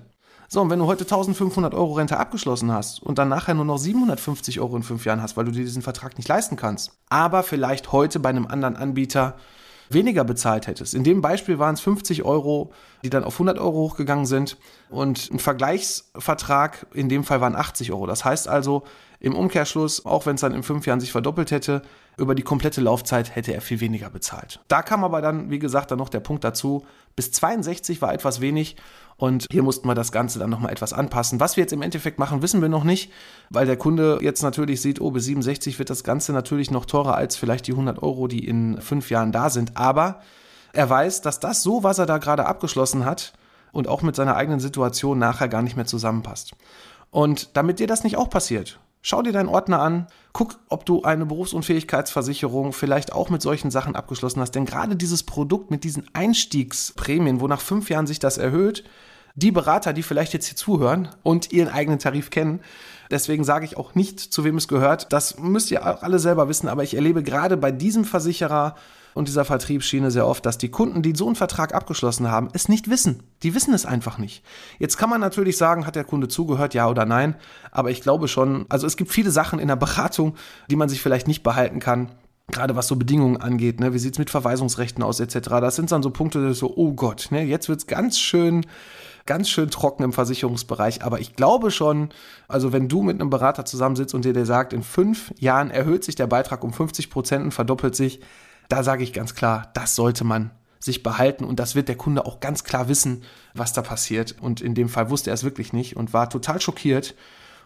So, 0.52 0.60
und 0.60 0.68
wenn 0.68 0.80
du 0.80 0.86
heute 0.86 1.04
1500 1.04 1.74
Euro 1.74 1.92
Rente 1.92 2.18
abgeschlossen 2.18 2.72
hast 2.72 3.00
und 3.00 3.18
dann 3.18 3.28
nachher 3.28 3.54
nur 3.54 3.64
noch 3.64 3.78
750 3.78 4.58
Euro 4.58 4.76
in 4.76 4.82
fünf 4.82 5.04
Jahren 5.04 5.22
hast, 5.22 5.36
weil 5.36 5.44
du 5.44 5.52
dir 5.52 5.62
diesen 5.62 5.80
Vertrag 5.80 6.16
nicht 6.16 6.26
leisten 6.26 6.56
kannst, 6.56 6.90
aber 7.08 7.44
vielleicht 7.44 7.92
heute 7.92 8.18
bei 8.18 8.30
einem 8.30 8.48
anderen 8.48 8.74
Anbieter 8.74 9.36
weniger 9.90 10.24
bezahlt 10.24 10.66
hättest. 10.66 10.94
In 10.94 11.04
dem 11.04 11.20
Beispiel 11.20 11.60
waren 11.60 11.74
es 11.74 11.80
50 11.80 12.24
Euro, 12.24 12.72
die 13.04 13.10
dann 13.10 13.22
auf 13.22 13.34
100 13.34 13.60
Euro 13.60 13.78
hochgegangen 13.78 14.26
sind 14.26 14.56
und 14.88 15.30
ein 15.30 15.38
Vergleichsvertrag 15.38 16.84
in 16.94 17.08
dem 17.08 17.22
Fall 17.22 17.40
waren 17.40 17.54
80 17.54 17.92
Euro. 17.92 18.08
Das 18.08 18.24
heißt 18.24 18.48
also 18.48 18.82
im 19.20 19.36
Umkehrschluss, 19.36 20.06
auch 20.06 20.24
wenn 20.26 20.34
es 20.34 20.40
dann 20.40 20.54
in 20.54 20.62
fünf 20.62 20.86
Jahren 20.86 21.00
sich 21.00 21.12
verdoppelt 21.12 21.50
hätte, 21.50 21.82
über 22.16 22.34
die 22.34 22.42
komplette 22.42 22.80
Laufzeit 22.80 23.34
hätte 23.36 23.52
er 23.52 23.60
viel 23.60 23.80
weniger 23.80 24.10
bezahlt. 24.10 24.60
Da 24.68 24.82
kam 24.82 25.04
aber 25.04 25.20
dann, 25.20 25.50
wie 25.50 25.58
gesagt, 25.58 25.90
dann 25.90 25.98
noch 25.98 26.08
der 26.08 26.20
Punkt 26.20 26.42
dazu, 26.42 26.86
bis 27.16 27.30
62 27.32 28.00
war 28.00 28.14
etwas 28.14 28.40
wenig 28.40 28.76
und 29.16 29.46
hier 29.50 29.62
mussten 29.62 29.86
wir 29.86 29.94
das 29.94 30.12
Ganze 30.12 30.38
dann 30.38 30.48
nochmal 30.48 30.72
etwas 30.72 30.94
anpassen. 30.94 31.38
Was 31.38 31.56
wir 31.56 31.62
jetzt 31.62 31.72
im 31.72 31.82
Endeffekt 31.82 32.18
machen, 32.18 32.40
wissen 32.40 32.62
wir 32.62 32.70
noch 32.70 32.84
nicht, 32.84 33.12
weil 33.50 33.66
der 33.66 33.76
Kunde 33.76 34.18
jetzt 34.22 34.42
natürlich 34.42 34.80
sieht, 34.80 35.00
oh, 35.00 35.10
bis 35.10 35.26
67 35.26 35.78
wird 35.78 35.90
das 35.90 36.02
Ganze 36.02 36.32
natürlich 36.32 36.70
noch 36.70 36.86
teurer 36.86 37.14
als 37.14 37.36
vielleicht 37.36 37.66
die 37.66 37.72
100 37.72 38.02
Euro, 38.02 38.26
die 38.26 38.46
in 38.46 38.80
fünf 38.80 39.10
Jahren 39.10 39.32
da 39.32 39.50
sind. 39.50 39.76
Aber 39.76 40.20
er 40.72 40.88
weiß, 40.88 41.20
dass 41.20 41.40
das 41.40 41.62
so, 41.62 41.82
was 41.82 41.98
er 41.98 42.06
da 42.06 42.18
gerade 42.18 42.46
abgeschlossen 42.46 43.04
hat 43.04 43.34
und 43.72 43.86
auch 43.86 44.00
mit 44.00 44.16
seiner 44.16 44.36
eigenen 44.36 44.60
Situation 44.60 45.18
nachher 45.18 45.48
gar 45.48 45.62
nicht 45.62 45.76
mehr 45.76 45.86
zusammenpasst. 45.86 46.52
Und 47.10 47.56
damit 47.56 47.80
dir 47.80 47.86
das 47.86 48.04
nicht 48.04 48.16
auch 48.16 48.30
passiert, 48.30 48.78
Schau 49.02 49.22
dir 49.22 49.32
deinen 49.32 49.48
Ordner 49.48 49.80
an, 49.80 50.06
guck, 50.32 50.58
ob 50.68 50.84
du 50.84 51.02
eine 51.02 51.24
Berufsunfähigkeitsversicherung 51.24 52.72
vielleicht 52.72 53.12
auch 53.12 53.30
mit 53.30 53.40
solchen 53.40 53.70
Sachen 53.70 53.96
abgeschlossen 53.96 54.40
hast. 54.40 54.54
Denn 54.54 54.66
gerade 54.66 54.94
dieses 54.94 55.22
Produkt 55.22 55.70
mit 55.70 55.84
diesen 55.84 56.06
Einstiegsprämien, 56.12 57.40
wo 57.40 57.48
nach 57.48 57.60
fünf 57.60 57.88
Jahren 57.88 58.06
sich 58.06 58.18
das 58.18 58.36
erhöht, 58.36 58.84
die 59.42 59.50
Berater, 59.50 59.92
die 59.92 60.02
vielleicht 60.02 60.32
jetzt 60.32 60.46
hier 60.46 60.56
zuhören 60.56 61.08
und 61.22 61.52
ihren 61.52 61.68
eigenen 61.68 61.98
Tarif 61.98 62.30
kennen. 62.30 62.60
Deswegen 63.10 63.42
sage 63.42 63.64
ich 63.64 63.76
auch 63.76 63.94
nicht, 63.94 64.20
zu 64.20 64.44
wem 64.44 64.56
es 64.56 64.68
gehört. 64.68 65.12
Das 65.12 65.38
müsst 65.38 65.70
ihr 65.70 65.84
auch 65.84 66.02
alle 66.02 66.18
selber 66.18 66.48
wissen. 66.48 66.68
Aber 66.68 66.84
ich 66.84 66.94
erlebe 66.94 67.22
gerade 67.22 67.56
bei 67.56 67.72
diesem 67.72 68.04
Versicherer 68.04 68.76
und 69.14 69.26
dieser 69.26 69.44
Vertriebsschiene 69.44 70.12
sehr 70.12 70.26
oft, 70.26 70.46
dass 70.46 70.58
die 70.58 70.70
Kunden, 70.70 71.02
die 71.02 71.16
so 71.16 71.26
einen 71.26 71.34
Vertrag 71.34 71.74
abgeschlossen 71.74 72.30
haben, 72.30 72.48
es 72.52 72.68
nicht 72.68 72.88
wissen. 72.88 73.24
Die 73.42 73.54
wissen 73.54 73.74
es 73.74 73.84
einfach 73.84 74.18
nicht. 74.18 74.44
Jetzt 74.78 74.96
kann 74.96 75.10
man 75.10 75.20
natürlich 75.20 75.56
sagen, 75.56 75.86
hat 75.86 75.96
der 75.96 76.04
Kunde 76.04 76.28
zugehört, 76.28 76.74
ja 76.74 76.88
oder 76.88 77.04
nein. 77.04 77.34
Aber 77.72 77.90
ich 77.90 78.02
glaube 78.02 78.28
schon, 78.28 78.66
also 78.68 78.86
es 78.86 78.96
gibt 78.96 79.10
viele 79.10 79.32
Sachen 79.32 79.58
in 79.58 79.66
der 79.66 79.74
Beratung, 79.74 80.36
die 80.70 80.76
man 80.76 80.88
sich 80.88 81.02
vielleicht 81.02 81.26
nicht 81.26 81.42
behalten 81.42 81.80
kann 81.80 82.10
gerade 82.50 82.76
was 82.76 82.88
so 82.88 82.96
Bedingungen 82.96 83.36
angeht, 83.36 83.78
ne, 83.78 83.94
wie 83.94 83.98
sieht's 83.98 84.18
mit 84.18 84.30
Verweisungsrechten 84.30 85.04
aus 85.04 85.20
etc. 85.20 85.48
Das 85.60 85.76
sind 85.76 85.92
dann 85.92 86.02
so 86.02 86.10
Punkte, 86.10 86.52
so, 86.54 86.72
oh 86.76 86.92
Gott, 86.92 87.28
ne, 87.30 87.44
jetzt 87.44 87.68
wird's 87.68 87.86
ganz 87.86 88.18
schön 88.18 88.66
ganz 89.26 89.48
schön 89.48 89.70
trocken 89.70 90.02
im 90.02 90.12
Versicherungsbereich. 90.12 91.02
Aber 91.02 91.20
ich 91.20 91.36
glaube 91.36 91.70
schon, 91.70 92.10
also 92.48 92.72
wenn 92.72 92.88
du 92.88 93.02
mit 93.02 93.20
einem 93.20 93.30
Berater 93.30 93.64
zusammensitzt 93.64 94.14
und 94.14 94.24
dir 94.24 94.32
der 94.32 94.46
sagt, 94.46 94.72
in 94.72 94.82
fünf 94.82 95.32
Jahren 95.38 95.70
erhöht 95.70 96.04
sich 96.04 96.14
der 96.14 96.26
Beitrag 96.26 96.64
um 96.64 96.72
50 96.72 97.10
Prozent 97.10 97.44
und 97.44 97.52
verdoppelt 97.52 97.94
sich, 97.96 98.20
da 98.68 98.82
sage 98.82 99.02
ich 99.02 99.12
ganz 99.12 99.34
klar, 99.34 99.70
das 99.74 99.94
sollte 99.94 100.24
man 100.24 100.50
sich 100.78 101.02
behalten 101.02 101.44
und 101.44 101.60
das 101.60 101.74
wird 101.74 101.88
der 101.88 101.96
Kunde 101.96 102.24
auch 102.24 102.40
ganz 102.40 102.64
klar 102.64 102.88
wissen, 102.88 103.22
was 103.54 103.72
da 103.72 103.82
passiert. 103.82 104.36
Und 104.40 104.60
in 104.60 104.74
dem 104.74 104.88
Fall 104.88 105.10
wusste 105.10 105.30
er 105.30 105.34
es 105.34 105.44
wirklich 105.44 105.72
nicht 105.72 105.96
und 105.96 106.12
war 106.12 106.30
total 106.30 106.60
schockiert. 106.60 107.14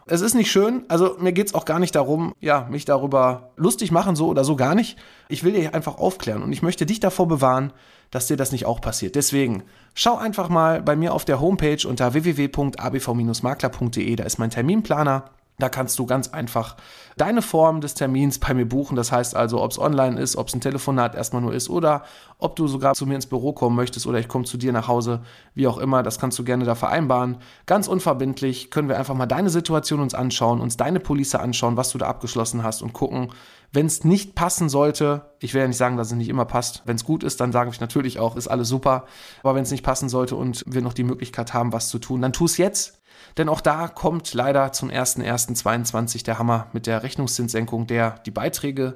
Es 0.07 0.21
ist 0.21 0.35
nicht 0.35 0.51
schön, 0.51 0.83
also 0.87 1.17
mir 1.19 1.31
geht 1.31 1.47
es 1.47 1.55
auch 1.55 1.65
gar 1.65 1.79
nicht 1.79 1.95
darum, 1.95 2.35
ja, 2.39 2.67
mich 2.69 2.85
darüber 2.85 3.49
lustig 3.55 3.91
machen, 3.91 4.15
so 4.15 4.27
oder 4.27 4.43
so 4.43 4.55
gar 4.55 4.75
nicht. 4.75 4.99
Ich 5.29 5.43
will 5.43 5.53
dir 5.53 5.73
einfach 5.73 5.97
aufklären 5.97 6.43
und 6.43 6.51
ich 6.51 6.61
möchte 6.61 6.85
dich 6.85 6.99
davor 6.99 7.27
bewahren, 7.27 7.73
dass 8.11 8.27
dir 8.27 8.37
das 8.37 8.51
nicht 8.51 8.67
auch 8.67 8.81
passiert. 8.81 9.15
Deswegen 9.15 9.63
schau 9.95 10.15
einfach 10.15 10.47
mal 10.47 10.83
bei 10.83 10.95
mir 10.95 11.11
auf 11.11 11.25
der 11.25 11.39
Homepage 11.39 11.87
unter 11.87 12.13
www.abv-makler.de, 12.13 14.15
da 14.15 14.23
ist 14.25 14.37
mein 14.37 14.51
Terminplaner. 14.51 15.31
Da 15.57 15.69
kannst 15.69 15.97
du 15.99 16.05
ganz 16.05 16.29
einfach 16.29 16.75
deine 17.15 17.41
Form 17.41 17.79
des 17.79 17.93
Termins 17.93 18.39
bei 18.39 18.53
mir 18.53 18.67
buchen. 18.67 18.95
Das 18.95 19.11
heißt 19.11 19.35
also, 19.35 19.61
ob 19.61 19.71
es 19.71 19.79
online 19.79 20.19
ist, 20.19 20.35
ob 20.35 20.49
es 20.49 20.53
ein 20.53 20.61
Telefonat 20.61 21.15
erstmal 21.15 21.41
nur 21.41 21.53
ist 21.53 21.69
oder 21.69 22.03
ob 22.39 22.57
du 22.57 22.67
sogar 22.67 22.93
zu 22.93 23.05
mir 23.05 23.15
ins 23.15 23.27
Büro 23.27 23.53
kommen 23.53 23.75
möchtest 23.75 24.05
oder 24.05 24.19
ich 24.19 24.27
komme 24.27 24.43
zu 24.43 24.57
dir 24.57 24.73
nach 24.73 24.89
Hause, 24.89 25.21
wie 25.53 25.67
auch 25.67 25.77
immer. 25.77 26.03
Das 26.03 26.19
kannst 26.19 26.37
du 26.39 26.43
gerne 26.43 26.65
da 26.65 26.75
vereinbaren. 26.75 27.37
Ganz 27.65 27.87
unverbindlich 27.87 28.69
können 28.69 28.89
wir 28.89 28.97
einfach 28.97 29.15
mal 29.15 29.27
deine 29.27 29.49
Situation 29.49 30.01
uns 30.01 30.13
anschauen, 30.13 30.59
uns 30.59 30.75
deine 30.75 30.99
Police 30.99 31.35
anschauen, 31.35 31.77
was 31.77 31.91
du 31.91 31.97
da 31.97 32.07
abgeschlossen 32.07 32.63
hast 32.63 32.81
und 32.81 32.91
gucken, 32.91 33.29
wenn 33.71 33.85
es 33.85 34.03
nicht 34.03 34.35
passen 34.35 34.69
sollte, 34.69 35.33
ich 35.39 35.53
will 35.53 35.61
ja 35.61 35.67
nicht 35.67 35.77
sagen, 35.77 35.97
dass 35.97 36.07
es 36.07 36.13
nicht 36.13 36.29
immer 36.29 36.45
passt. 36.45 36.83
Wenn 36.85 36.95
es 36.95 37.03
gut 37.03 37.23
ist, 37.23 37.41
dann 37.41 37.51
sage 37.51 37.69
ich 37.69 37.81
natürlich 37.81 38.19
auch, 38.19 38.35
ist 38.35 38.47
alles 38.47 38.69
super. 38.69 39.05
Aber 39.43 39.55
wenn 39.55 39.63
es 39.63 39.71
nicht 39.71 39.83
passen 39.83 40.07
sollte 40.07 40.35
und 40.35 40.63
wir 40.65 40.81
noch 40.81 40.93
die 40.93 41.03
Möglichkeit 41.03 41.53
haben, 41.53 41.73
was 41.73 41.89
zu 41.89 41.99
tun, 41.99 42.21
dann 42.21 42.33
tu 42.33 42.45
es 42.45 42.57
jetzt. 42.57 43.01
Denn 43.37 43.49
auch 43.49 43.61
da 43.61 43.87
kommt 43.87 44.33
leider 44.33 44.71
zum 44.71 44.89
01.01.22 44.89 46.23
der 46.23 46.39
Hammer 46.39 46.67
mit 46.73 46.87
der 46.87 47.03
Rechnungszinssenkung, 47.03 47.87
der 47.87 48.19
die 48.25 48.31
Beiträge 48.31 48.95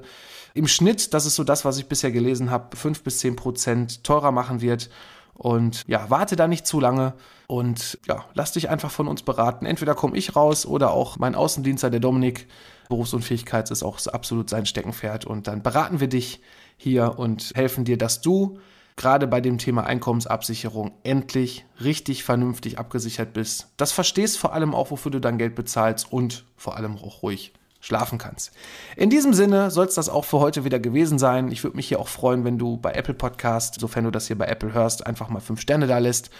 im 0.54 0.66
Schnitt, 0.66 1.14
das 1.14 1.26
ist 1.26 1.36
so 1.36 1.44
das, 1.44 1.64
was 1.64 1.78
ich 1.78 1.86
bisher 1.86 2.10
gelesen 2.10 2.50
habe, 2.50 2.76
5 2.76 3.02
bis 3.02 3.18
10 3.18 3.36
Prozent 3.36 4.04
teurer 4.04 4.32
machen 4.32 4.60
wird. 4.60 4.90
Und 5.34 5.84
ja, 5.86 6.10
warte 6.10 6.36
da 6.36 6.48
nicht 6.48 6.66
zu 6.66 6.80
lange 6.80 7.14
und 7.46 7.98
ja, 8.06 8.26
lass 8.34 8.52
dich 8.52 8.68
einfach 8.68 8.90
von 8.90 9.08
uns 9.08 9.22
beraten. 9.22 9.64
Entweder 9.64 9.94
komme 9.94 10.16
ich 10.16 10.36
raus 10.36 10.66
oder 10.66 10.90
auch 10.90 11.18
mein 11.18 11.34
Außendienster, 11.34 11.88
der 11.88 12.00
Dominik, 12.00 12.46
Berufsunfähigkeit 12.90 13.70
ist 13.70 13.82
auch 13.82 14.04
absolut 14.08 14.50
sein 14.50 14.66
Steckenpferd. 14.66 15.24
Und 15.24 15.46
dann 15.46 15.62
beraten 15.62 16.00
wir 16.00 16.08
dich 16.08 16.42
hier 16.76 17.18
und 17.18 17.52
helfen 17.54 17.84
dir, 17.84 17.96
dass 17.96 18.20
du 18.20 18.58
gerade 18.96 19.26
bei 19.26 19.40
dem 19.40 19.58
Thema 19.58 19.84
Einkommensabsicherung 19.84 20.92
endlich 21.02 21.64
richtig 21.82 22.24
vernünftig 22.24 22.78
abgesichert 22.78 23.32
bist. 23.32 23.68
Das 23.76 23.92
verstehst 23.92 24.38
vor 24.38 24.52
allem 24.52 24.74
auch, 24.74 24.90
wofür 24.90 25.10
du 25.10 25.20
dein 25.20 25.38
Geld 25.38 25.54
bezahlst 25.54 26.12
und 26.12 26.44
vor 26.56 26.76
allem 26.76 26.96
auch 26.96 27.22
ruhig 27.22 27.52
schlafen 27.80 28.18
kannst. 28.18 28.52
In 28.96 29.10
diesem 29.10 29.32
Sinne 29.32 29.70
soll 29.70 29.86
es 29.86 29.94
das 29.94 30.08
auch 30.08 30.26
für 30.26 30.38
heute 30.38 30.64
wieder 30.64 30.78
gewesen 30.78 31.18
sein. 31.18 31.50
Ich 31.50 31.64
würde 31.64 31.76
mich 31.76 31.88
hier 31.88 31.98
auch 31.98 32.08
freuen, 32.08 32.44
wenn 32.44 32.58
du 32.58 32.76
bei 32.76 32.92
Apple 32.92 33.14
Podcast, 33.14 33.80
sofern 33.80 34.04
du 34.04 34.10
das 34.10 34.26
hier 34.26 34.36
bei 34.36 34.46
Apple 34.46 34.74
hörst, 34.74 35.06
einfach 35.06 35.28
mal 35.28 35.40
fünf 35.40 35.60
Sterne 35.60 35.86
da 35.86 35.98
lässt. 35.98 36.30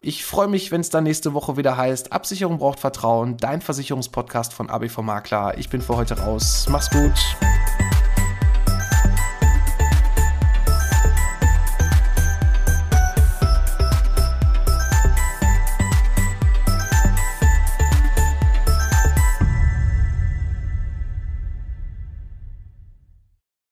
Ich 0.00 0.24
freue 0.24 0.48
mich, 0.48 0.70
wenn 0.70 0.80
es 0.80 0.90
dann 0.90 1.04
nächste 1.04 1.34
Woche 1.34 1.56
wieder 1.56 1.76
heißt, 1.76 2.12
Absicherung 2.12 2.58
braucht 2.58 2.78
Vertrauen, 2.78 3.36
dein 3.36 3.60
Versicherungspodcast 3.60 4.52
von 4.52 4.70
ABV 4.70 4.98
Makler. 4.98 5.58
Ich 5.58 5.70
bin 5.70 5.80
für 5.80 5.96
heute 5.96 6.18
raus. 6.18 6.66
Mach's 6.68 6.90
gut. 6.90 7.57